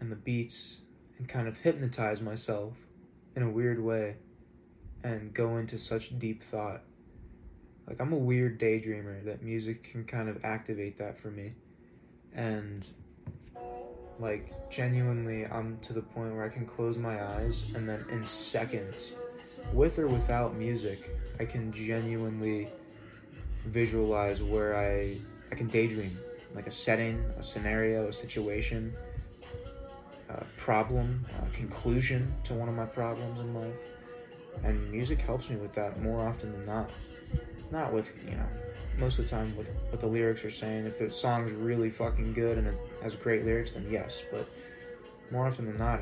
and 0.00 0.10
the 0.10 0.16
beats 0.16 0.78
and 1.18 1.28
kind 1.28 1.46
of 1.46 1.58
hypnotize 1.58 2.20
myself 2.20 2.74
in 3.36 3.42
a 3.42 3.50
weird 3.50 3.82
way 3.82 4.16
and 5.02 5.32
go 5.32 5.56
into 5.56 5.78
such 5.78 6.18
deep 6.18 6.42
thought. 6.42 6.82
Like 7.86 8.00
I'm 8.00 8.12
a 8.12 8.18
weird 8.18 8.58
daydreamer 8.58 9.24
that 9.24 9.42
music 9.42 9.84
can 9.84 10.04
kind 10.04 10.28
of 10.28 10.44
activate 10.44 10.98
that 10.98 11.20
for 11.20 11.30
me. 11.30 11.52
And 12.34 12.88
like 14.18 14.70
genuinely 14.70 15.46
I'm 15.46 15.78
to 15.82 15.92
the 15.92 16.02
point 16.02 16.34
where 16.34 16.44
I 16.44 16.48
can 16.48 16.66
close 16.66 16.98
my 16.98 17.22
eyes 17.22 17.64
and 17.74 17.88
then 17.88 18.04
in 18.10 18.22
seconds 18.22 19.12
with 19.72 19.98
or 19.98 20.06
without 20.06 20.56
music, 20.56 21.10
I 21.40 21.44
can 21.44 21.72
genuinely 21.72 22.68
visualize 23.66 24.42
where 24.42 24.76
I 24.76 25.18
I 25.50 25.54
can 25.54 25.66
daydream 25.68 26.16
like 26.54 26.66
a 26.66 26.70
setting, 26.70 27.18
a 27.38 27.42
scenario, 27.42 28.08
a 28.08 28.12
situation, 28.12 28.92
a 30.28 30.44
problem, 30.56 31.24
a 31.42 31.56
conclusion 31.56 32.32
to 32.44 32.54
one 32.54 32.68
of 32.68 32.74
my 32.74 32.86
problems 32.86 33.40
in 33.40 33.54
life. 33.54 33.74
And 34.62 34.90
music 34.90 35.20
helps 35.20 35.50
me 35.50 35.56
with 35.56 35.74
that 35.74 36.00
more 36.00 36.26
often 36.26 36.52
than 36.52 36.64
not. 36.66 36.90
Not 37.72 37.92
with, 37.92 38.14
you 38.24 38.36
know, 38.36 38.46
most 38.98 39.18
of 39.18 39.24
the 39.24 39.30
time 39.30 39.56
with 39.56 39.68
what 39.90 40.00
the 40.00 40.06
lyrics 40.06 40.44
are 40.44 40.50
saying. 40.50 40.86
If 40.86 41.00
the 41.00 41.10
song's 41.10 41.50
really 41.52 41.90
fucking 41.90 42.34
good 42.34 42.58
and 42.58 42.68
it 42.68 42.76
has 43.04 43.14
great 43.14 43.44
lyrics, 43.44 43.72
then 43.72 43.86
yes. 43.88 44.22
But 44.32 44.48
more 45.30 45.46
often 45.46 45.66
than 45.66 45.76
not, 45.76 46.00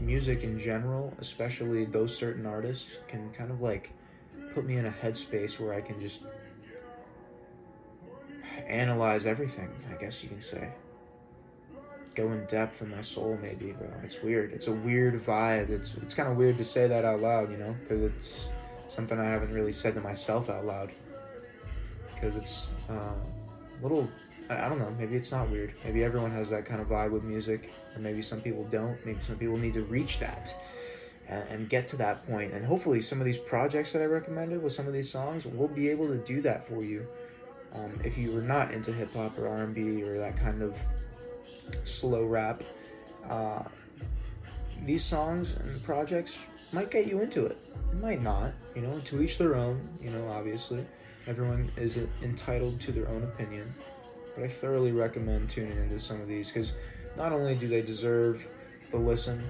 music 0.00 0.44
in 0.44 0.58
general, 0.58 1.12
especially 1.18 1.86
those 1.86 2.16
certain 2.16 2.46
artists, 2.46 2.98
can 3.08 3.32
kind 3.32 3.50
of 3.50 3.60
like 3.60 3.90
put 4.54 4.64
me 4.64 4.76
in 4.76 4.86
a 4.86 4.90
headspace 4.90 5.58
where 5.58 5.74
I 5.74 5.80
can 5.80 6.00
just 6.00 6.20
analyze 8.66 9.26
everything, 9.26 9.70
I 9.90 9.94
guess 9.94 10.22
you 10.22 10.28
can 10.28 10.42
say. 10.42 10.70
Go 12.14 12.30
in 12.32 12.44
depth 12.44 12.82
in 12.82 12.90
my 12.90 13.00
soul, 13.00 13.38
maybe, 13.40 13.72
bro. 13.72 13.88
It's 14.04 14.22
weird. 14.22 14.52
It's 14.52 14.66
a 14.66 14.72
weird 14.72 15.14
vibe. 15.24 15.70
It's 15.70 15.94
it's 15.94 16.12
kind 16.14 16.28
of 16.28 16.36
weird 16.36 16.58
to 16.58 16.64
say 16.64 16.86
that 16.86 17.06
out 17.06 17.20
loud, 17.20 17.50
you 17.50 17.56
know, 17.56 17.74
because 17.80 18.02
it's 18.02 18.50
something 18.88 19.18
I 19.18 19.24
haven't 19.24 19.54
really 19.54 19.72
said 19.72 19.94
to 19.94 20.00
myself 20.02 20.50
out 20.50 20.66
loud. 20.66 20.90
Because 22.14 22.36
it's 22.36 22.68
uh, 22.90 22.92
a 22.92 23.82
little, 23.82 24.10
I, 24.52 24.66
I 24.66 24.68
don't 24.68 24.78
know. 24.78 24.94
Maybe 24.98 25.16
it's 25.16 25.32
not 25.32 25.50
weird. 25.50 25.74
Maybe 25.84 26.04
everyone 26.04 26.30
has 26.32 26.50
that 26.50 26.64
kind 26.64 26.80
of 26.80 26.88
vibe 26.88 27.10
with 27.10 27.24
music, 27.24 27.70
or 27.94 28.00
maybe 28.00 28.22
some 28.22 28.40
people 28.40 28.64
don't. 28.64 29.04
Maybe 29.04 29.18
some 29.22 29.36
people 29.36 29.56
need 29.56 29.74
to 29.74 29.82
reach 29.82 30.18
that 30.18 30.54
and, 31.28 31.68
get 31.68 31.88
to 31.88 31.96
that 31.96 32.26
point. 32.26 32.52
And 32.52 32.64
hopefully, 32.64 33.00
some 33.00 33.18
of 33.20 33.24
these 33.24 33.38
projects 33.38 33.92
that 33.92 34.02
I 34.02 34.06
recommended 34.06 34.62
with 34.62 34.72
some 34.72 34.86
of 34.86 34.92
these 34.92 35.10
songs 35.10 35.46
will 35.46 35.68
be 35.68 35.88
able 35.88 36.08
to 36.08 36.18
do 36.18 36.42
that 36.42 36.64
for 36.64 36.82
you 36.82 37.06
um, 37.74 37.92
if 38.04 38.18
you 38.18 38.32
were 38.32 38.42
not 38.42 38.70
into 38.72 38.92
hip 38.92 39.12
hop 39.14 39.38
or 39.38 39.48
R 39.48 39.62
and 39.62 39.74
B 39.74 40.02
or 40.02 40.18
that 40.18 40.36
kind 40.36 40.62
of 40.62 40.76
slow 41.84 42.24
rap, 42.24 42.62
uh, 43.30 43.62
these 44.84 45.04
songs 45.04 45.56
and 45.56 45.82
projects 45.84 46.38
might 46.72 46.90
get 46.90 47.06
you 47.06 47.20
into 47.20 47.46
it. 47.46 47.56
It 47.92 48.00
might 48.00 48.22
not, 48.22 48.52
you 48.74 48.82
know. 48.82 48.98
To 48.98 49.22
each 49.22 49.38
their 49.38 49.54
own, 49.54 49.88
you 50.00 50.10
know. 50.10 50.28
Obviously, 50.28 50.84
everyone 51.26 51.70
is 51.76 51.98
entitled 52.22 52.80
to 52.80 52.92
their 52.92 53.08
own 53.08 53.22
opinion, 53.22 53.66
but 54.34 54.44
I 54.44 54.48
thoroughly 54.48 54.92
recommend 54.92 55.50
tuning 55.50 55.76
into 55.76 55.98
some 55.98 56.20
of 56.20 56.28
these 56.28 56.48
because 56.48 56.72
not 57.16 57.32
only 57.32 57.54
do 57.54 57.68
they 57.68 57.82
deserve 57.82 58.46
the 58.90 58.96
listen, 58.96 59.42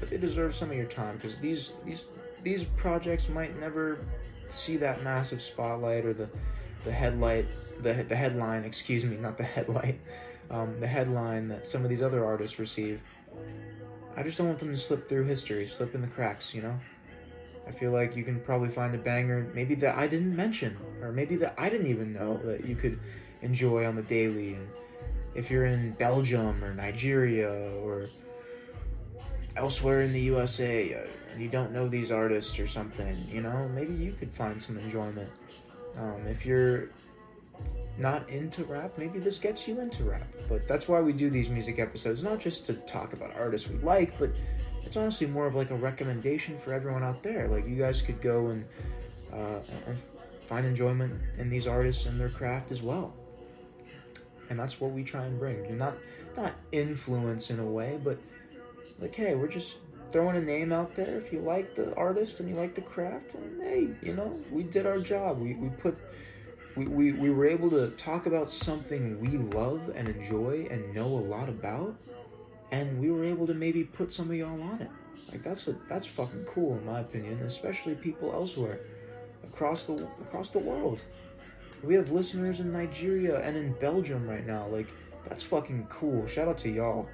but 0.00 0.10
they 0.10 0.18
deserve 0.18 0.54
some 0.54 0.70
of 0.70 0.76
your 0.76 0.86
time 0.86 1.16
because 1.16 1.36
these 1.36 1.72
these 1.84 2.06
these 2.42 2.64
projects 2.64 3.28
might 3.28 3.58
never 3.58 3.98
see 4.46 4.76
that 4.76 5.02
massive 5.02 5.42
spotlight 5.42 6.04
or 6.04 6.12
the 6.12 6.28
the 6.84 6.92
headlight, 6.92 7.46
the 7.82 7.92
the 8.04 8.16
headline, 8.16 8.64
excuse 8.64 9.04
me, 9.04 9.16
not 9.16 9.36
the 9.36 9.44
headlight, 9.44 10.00
um, 10.50 10.78
the 10.80 10.86
headline 10.86 11.48
that 11.48 11.66
some 11.66 11.82
of 11.82 11.90
these 11.90 12.02
other 12.02 12.24
artists 12.24 12.58
receive. 12.58 13.00
I 14.16 14.22
just 14.22 14.38
don't 14.38 14.46
want 14.46 14.58
them 14.58 14.70
to 14.70 14.78
slip 14.78 15.08
through 15.08 15.24
history, 15.24 15.66
slip 15.66 15.94
in 15.94 16.00
the 16.00 16.08
cracks, 16.08 16.54
you 16.54 16.62
know. 16.62 16.78
I 17.66 17.72
feel 17.72 17.90
like 17.90 18.16
you 18.16 18.22
can 18.22 18.40
probably 18.40 18.68
find 18.68 18.94
a 18.94 18.98
banger, 18.98 19.50
maybe 19.52 19.74
that 19.76 19.96
I 19.96 20.06
didn't 20.06 20.34
mention, 20.34 20.76
or 21.02 21.12
maybe 21.12 21.36
that 21.36 21.54
I 21.58 21.68
didn't 21.68 21.88
even 21.88 22.12
know 22.12 22.38
that 22.44 22.64
you 22.64 22.76
could 22.76 22.98
enjoy 23.42 23.86
on 23.86 23.96
the 23.96 24.02
daily. 24.02 24.54
And 24.54 24.68
if 25.34 25.50
you're 25.50 25.66
in 25.66 25.92
Belgium 25.92 26.62
or 26.64 26.74
Nigeria 26.74 27.50
or 27.82 28.06
elsewhere 29.56 30.02
in 30.02 30.12
the 30.12 30.20
USA 30.20 30.94
uh, 30.94 31.06
and 31.32 31.42
you 31.42 31.48
don't 31.48 31.72
know 31.72 31.88
these 31.88 32.10
artists 32.10 32.58
or 32.58 32.66
something, 32.66 33.16
you 33.30 33.40
know, 33.40 33.68
maybe 33.68 33.92
you 33.92 34.12
could 34.12 34.30
find 34.30 34.60
some 34.60 34.78
enjoyment. 34.78 35.30
Um, 35.96 36.26
if 36.26 36.44
you're 36.44 36.90
not 37.98 38.28
into 38.28 38.64
rap, 38.64 38.98
maybe 38.98 39.18
this 39.18 39.38
gets 39.38 39.66
you 39.66 39.80
into 39.80 40.04
rap. 40.04 40.26
But 40.48 40.68
that's 40.68 40.88
why 40.88 41.00
we 41.00 41.12
do 41.12 41.30
these 41.30 41.48
music 41.48 41.78
episodes, 41.78 42.22
not 42.22 42.38
just 42.38 42.66
to 42.66 42.74
talk 42.74 43.12
about 43.12 43.34
artists 43.36 43.68
we 43.68 43.78
like, 43.78 44.18
but 44.18 44.30
it's 44.82 44.96
honestly 44.96 45.26
more 45.26 45.46
of 45.46 45.54
like 45.54 45.70
a 45.70 45.76
recommendation 45.76 46.58
for 46.58 46.72
everyone 46.72 47.02
out 47.02 47.22
there. 47.22 47.48
Like 47.48 47.66
you 47.66 47.76
guys 47.76 48.02
could 48.02 48.20
go 48.20 48.48
and 48.48 48.64
uh, 49.32 49.60
and 49.86 49.98
find 50.40 50.64
enjoyment 50.64 51.20
in 51.38 51.50
these 51.50 51.66
artists 51.66 52.06
and 52.06 52.20
their 52.20 52.28
craft 52.28 52.70
as 52.70 52.82
well. 52.82 53.14
And 54.48 54.58
that's 54.58 54.80
what 54.80 54.92
we 54.92 55.04
try 55.04 55.24
and 55.24 55.38
bring. 55.38 55.76
Not 55.76 55.96
not 56.36 56.54
influence 56.72 57.50
in 57.50 57.58
a 57.58 57.64
way, 57.64 57.98
but 58.02 58.18
like 59.00 59.14
hey, 59.14 59.34
we're 59.34 59.48
just 59.48 59.78
throwing 60.12 60.36
a 60.36 60.40
name 60.40 60.72
out 60.72 60.94
there. 60.94 61.18
If 61.18 61.32
you 61.32 61.40
like 61.40 61.74
the 61.74 61.94
artist 61.94 62.40
and 62.40 62.48
you 62.48 62.54
like 62.54 62.74
the 62.74 62.80
craft, 62.80 63.34
and 63.34 63.62
hey, 63.62 63.88
you 64.02 64.14
know, 64.14 64.40
we 64.50 64.62
did 64.62 64.86
our 64.86 64.98
job. 64.98 65.38
We, 65.38 65.54
we 65.54 65.68
put, 65.68 65.98
we, 66.76 66.86
we, 66.86 67.12
we 67.12 67.30
were 67.30 67.46
able 67.46 67.70
to 67.70 67.90
talk 67.90 68.26
about 68.26 68.50
something 68.50 69.20
we 69.20 69.36
love 69.36 69.92
and 69.94 70.08
enjoy 70.08 70.68
and 70.70 70.94
know 70.94 71.06
a 71.06 71.24
lot 71.26 71.48
about, 71.48 71.96
and 72.70 73.00
we 73.00 73.10
were 73.10 73.24
able 73.24 73.46
to 73.46 73.54
maybe 73.54 73.84
put 73.84 74.12
some 74.12 74.30
of 74.30 74.36
y'all 74.36 74.62
on 74.62 74.80
it. 74.80 74.90
Like 75.30 75.42
that's 75.42 75.66
a 75.66 75.76
that's 75.88 76.06
fucking 76.06 76.44
cool 76.44 76.78
in 76.78 76.86
my 76.86 77.00
opinion, 77.00 77.40
especially 77.40 77.94
people 77.94 78.32
elsewhere 78.32 78.80
across 79.44 79.84
the 79.84 79.94
across 80.20 80.50
the 80.50 80.58
world. 80.58 81.02
We 81.82 81.94
have 81.94 82.10
listeners 82.10 82.60
in 82.60 82.72
Nigeria 82.72 83.40
and 83.40 83.56
in 83.56 83.72
Belgium 83.74 84.28
right 84.28 84.46
now. 84.46 84.66
Like 84.68 84.88
that's 85.28 85.44
fucking 85.44 85.86
cool. 85.88 86.26
Shout 86.26 86.48
out 86.48 86.58
to 86.58 86.70
y'all. 86.70 87.08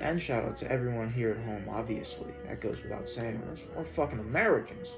And 0.00 0.20
shout 0.20 0.44
out 0.44 0.56
to 0.58 0.70
everyone 0.70 1.10
here 1.10 1.30
at 1.30 1.44
home, 1.44 1.64
obviously. 1.68 2.32
That 2.46 2.60
goes 2.60 2.82
without 2.82 3.08
saying. 3.08 3.40
we're 3.76 3.84
fucking 3.84 4.18
Americans. 4.18 4.96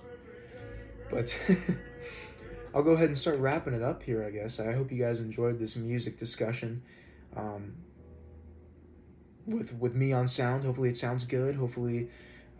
But 1.10 1.38
I'll 2.74 2.82
go 2.82 2.92
ahead 2.92 3.06
and 3.06 3.16
start 3.16 3.38
wrapping 3.38 3.74
it 3.74 3.82
up 3.82 4.02
here, 4.02 4.24
I 4.24 4.30
guess. 4.30 4.58
I 4.58 4.72
hope 4.72 4.90
you 4.90 4.98
guys 4.98 5.20
enjoyed 5.20 5.58
this 5.58 5.76
music 5.76 6.18
discussion. 6.18 6.82
Um, 7.36 7.74
with 9.46 9.74
with 9.74 9.94
me 9.94 10.12
on 10.12 10.28
sound. 10.28 10.64
Hopefully 10.64 10.88
it 10.88 10.96
sounds 10.96 11.24
good. 11.24 11.56
Hopefully 11.56 12.08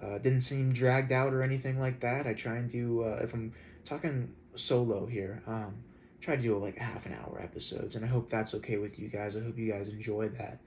uh, 0.02 0.18
didn't 0.18 0.40
seem 0.40 0.72
dragged 0.72 1.12
out 1.12 1.33
or 1.33 1.42
anything 1.42 1.81
like 1.81 2.00
that. 2.00 2.26
I 2.26 2.35
try 2.35 2.57
and 2.57 2.70
do 2.70 3.02
uh, 3.02 3.20
if 3.22 3.35
I'm 3.35 3.52
talking 3.85 4.33
solo 4.55 5.07
here. 5.07 5.42
Um, 5.46 5.74
try 6.20 6.37
to 6.37 6.42
do 6.42 6.57
like 6.59 6.79
half 6.79 7.07
an 7.07 7.14
hour 7.14 7.40
episodes, 7.42 7.96
and 7.96 8.05
I 8.05 8.09
hope 8.09 8.29
that's 8.29 8.55
okay 8.55 8.76
with 8.76 8.98
you 8.98 9.09
guys. 9.09 9.37
I 9.37 9.40
hope 9.40 9.59
you 9.59 9.70
guys 9.70 9.88
enjoy 9.88 10.29
that. 10.31 10.61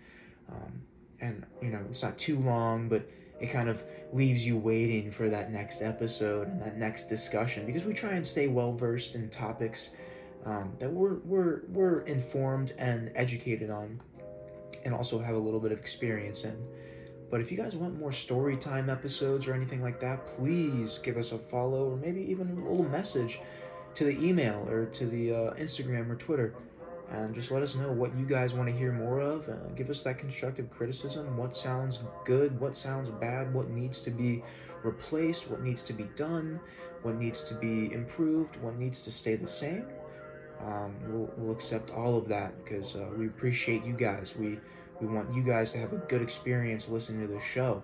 Um, 0.49 0.81
and 1.21 1.45
you 1.61 1.69
know 1.69 1.81
it's 1.89 2.03
not 2.03 2.17
too 2.17 2.39
long 2.39 2.87
but 2.87 3.07
it 3.39 3.47
kind 3.47 3.69
of 3.69 3.83
leaves 4.11 4.45
you 4.45 4.57
waiting 4.57 5.11
for 5.11 5.29
that 5.29 5.51
next 5.51 5.81
episode 5.81 6.47
and 6.47 6.61
that 6.61 6.77
next 6.77 7.05
discussion 7.05 7.65
because 7.65 7.85
we 7.85 7.93
try 7.93 8.11
and 8.11 8.25
stay 8.25 8.47
well 8.47 8.73
versed 8.73 9.15
in 9.15 9.29
topics 9.29 9.91
um, 10.45 10.73
that 10.79 10.91
we're, 10.91 11.15
we're 11.25 11.61
we're 11.67 11.99
informed 12.01 12.73
and 12.77 13.11
educated 13.15 13.69
on 13.69 14.01
and 14.85 14.93
also 14.93 15.19
have 15.19 15.35
a 15.35 15.39
little 15.39 15.59
bit 15.59 15.71
of 15.71 15.79
experience 15.79 16.43
in 16.43 16.57
but 17.29 17.41
if 17.41 17.51
you 17.51 17.57
guys 17.57 17.75
want 17.75 17.97
more 17.97 18.11
story 18.11 18.57
time 18.57 18.89
episodes 18.89 19.47
or 19.47 19.53
anything 19.53 19.81
like 19.81 19.99
that 19.99 20.25
please 20.25 20.97
give 20.99 21.17
us 21.17 21.31
a 21.31 21.37
follow 21.37 21.89
or 21.89 21.97
maybe 21.97 22.21
even 22.21 22.49
a 22.51 22.55
little 22.55 22.89
message 22.89 23.39
to 23.95 24.03
the 24.03 24.25
email 24.25 24.65
or 24.69 24.85
to 24.85 25.05
the 25.05 25.31
uh, 25.31 25.53
instagram 25.55 26.09
or 26.09 26.15
twitter 26.15 26.55
and 27.11 27.33
just 27.33 27.49
let 27.49 27.63
us 27.63 27.75
know 27.75 27.91
what 27.91 28.15
you 28.15 28.25
guys 28.25 28.53
want 28.53 28.69
to 28.69 28.75
hear 28.75 28.91
more 28.91 29.19
of. 29.19 29.49
Uh, 29.49 29.55
give 29.75 29.89
us 29.89 30.03
that 30.03 30.19
constructive 30.19 30.69
criticism. 30.69 31.37
What 31.37 31.55
sounds 31.55 32.01
good? 32.23 32.59
What 32.59 32.75
sounds 32.75 33.09
bad? 33.09 33.51
What 33.53 33.69
needs 33.69 33.99
to 34.01 34.11
be 34.11 34.43
replaced? 34.83 35.49
What 35.49 35.61
needs 35.61 35.81
to 35.83 35.93
be 35.93 36.03
done? 36.15 36.59
What 37.01 37.15
needs 37.15 37.43
to 37.45 37.55
be 37.55 37.91
improved? 37.93 38.57
What 38.57 38.75
needs 38.77 39.01
to 39.01 39.11
stay 39.11 39.35
the 39.35 39.47
same? 39.47 39.85
Um, 40.63 40.93
we'll, 41.07 41.33
we'll 41.37 41.51
accept 41.51 41.89
all 41.89 42.17
of 42.17 42.27
that 42.27 42.63
because 42.63 42.95
uh, 42.95 43.07
we 43.17 43.27
appreciate 43.27 43.83
you 43.85 43.93
guys. 43.93 44.35
We 44.37 44.59
we 45.01 45.07
want 45.07 45.33
you 45.33 45.41
guys 45.41 45.71
to 45.71 45.77
have 45.77 45.93
a 45.93 45.95
good 45.95 46.21
experience 46.21 46.89
listening 46.89 47.25
to 47.25 47.33
the 47.33 47.39
show. 47.39 47.81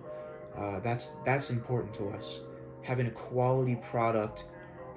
Uh, 0.56 0.80
that's 0.80 1.16
that's 1.24 1.50
important 1.50 1.94
to 1.94 2.10
us. 2.10 2.40
Having 2.82 3.06
a 3.06 3.10
quality 3.12 3.76
product 3.76 4.44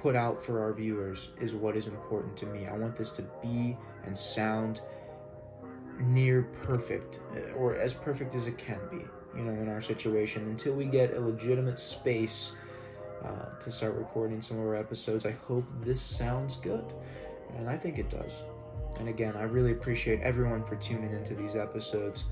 put 0.01 0.15
out 0.15 0.41
for 0.41 0.61
our 0.61 0.73
viewers 0.73 1.29
is 1.39 1.53
what 1.53 1.75
is 1.75 1.87
important 1.87 2.37
to 2.37 2.45
me. 2.45 2.67
I 2.67 2.73
want 2.73 2.95
this 2.95 3.11
to 3.11 3.23
be 3.41 3.77
and 4.05 4.17
sound 4.17 4.81
near 5.99 6.43
perfect, 6.63 7.19
uh, 7.35 7.51
or 7.51 7.75
as 7.75 7.93
perfect 7.93 8.33
as 8.35 8.47
it 8.47 8.57
can 8.57 8.79
be. 8.89 9.05
you 9.35 9.43
know, 9.43 9.51
in 9.51 9.69
our 9.69 9.81
situation 9.81 10.43
until 10.49 10.73
we 10.73 10.85
get 10.85 11.13
a 11.13 11.19
legitimate 11.19 11.77
space 11.77 12.53
uh, 13.23 13.45
to 13.59 13.71
start 13.71 13.95
recording 13.95 14.41
some 14.41 14.57
of 14.57 14.65
our 14.65 14.75
episodes. 14.75 15.25
I 15.25 15.31
hope 15.31 15.65
this 15.81 16.01
sounds 16.01 16.57
good, 16.57 16.93
and 17.57 17.69
I 17.69 17.77
think 17.77 17.99
it 17.99 18.09
does. 18.09 18.43
And 18.99 19.07
again, 19.09 19.35
I 19.35 19.43
really 19.43 19.71
appreciate 19.71 20.21
everyone 20.21 20.63
for 20.63 20.75
tuning 20.77 21.13
into 21.13 21.35
these 21.35 21.55
episodes. 21.55 22.25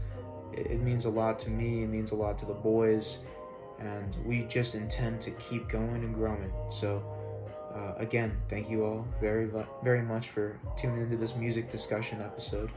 It, 0.53 0.67
it 0.67 0.81
means 0.81 1.05
a 1.05 1.09
lot 1.09 1.37
to 1.39 1.49
me, 1.49 1.83
it 1.83 1.87
means 1.87 2.11
a 2.11 2.15
lot 2.15 2.37
to 2.39 2.45
the 2.45 2.53
boys, 2.53 3.19
and 3.79 4.15
we 4.25 4.43
just 4.43 4.73
intend 4.75 5.21
to 5.21 5.31
keep 5.31 5.69
going 5.69 6.03
and 6.03 6.15
growing. 6.15 6.51
So, 6.71 7.03
uh, 7.73 7.93
again, 7.97 8.37
thank 8.49 8.69
you 8.69 8.83
all 8.83 9.07
very, 9.21 9.49
very 9.83 10.01
much 10.01 10.29
for 10.29 10.59
tuning 10.77 11.01
into 11.01 11.17
this 11.17 11.35
music 11.35 11.69
discussion 11.69 12.21
episode. 12.21 12.71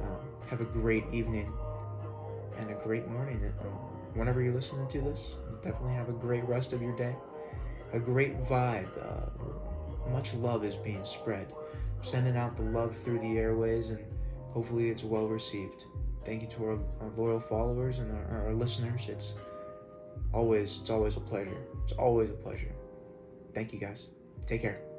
Uh, 0.00 0.48
have 0.48 0.60
a 0.60 0.64
great 0.64 1.04
evening 1.12 1.52
and 2.58 2.70
a 2.70 2.74
great 2.74 3.08
morning. 3.08 3.52
Uh, 3.60 3.64
whenever 4.14 4.42
you're 4.42 4.54
listening 4.54 4.88
to 4.88 5.00
this, 5.00 5.36
definitely 5.62 5.94
have 5.94 6.08
a 6.08 6.12
great 6.12 6.46
rest 6.48 6.72
of 6.72 6.80
your 6.80 6.96
day. 6.96 7.14
A 7.92 7.98
great 7.98 8.42
vibe. 8.44 8.88
Uh, 9.00 10.10
much 10.10 10.34
love 10.34 10.64
is 10.64 10.76
being 10.76 11.04
spread. 11.04 11.52
sending 12.02 12.36
out 12.36 12.56
the 12.56 12.62
love 12.62 12.96
through 12.96 13.18
the 13.18 13.38
airways, 13.38 13.90
and 13.90 13.98
hopefully 14.52 14.88
it's 14.88 15.04
well 15.04 15.26
received. 15.26 15.84
Thank 16.24 16.42
you 16.42 16.48
to 16.48 16.64
our, 16.64 16.78
our 17.00 17.10
loyal 17.16 17.40
followers 17.40 17.98
and 17.98 18.10
our, 18.12 18.46
our 18.46 18.54
listeners. 18.54 19.06
It's 19.08 19.34
always 20.32 20.78
it's 20.80 20.90
always 20.90 21.16
a 21.16 21.20
pleasure. 21.20 21.56
It's 21.84 21.92
always 21.92 22.30
a 22.30 22.34
pleasure. 22.34 22.72
Thank 23.54 23.72
you 23.72 23.78
guys. 23.78 24.08
Take 24.46 24.62
care. 24.62 24.89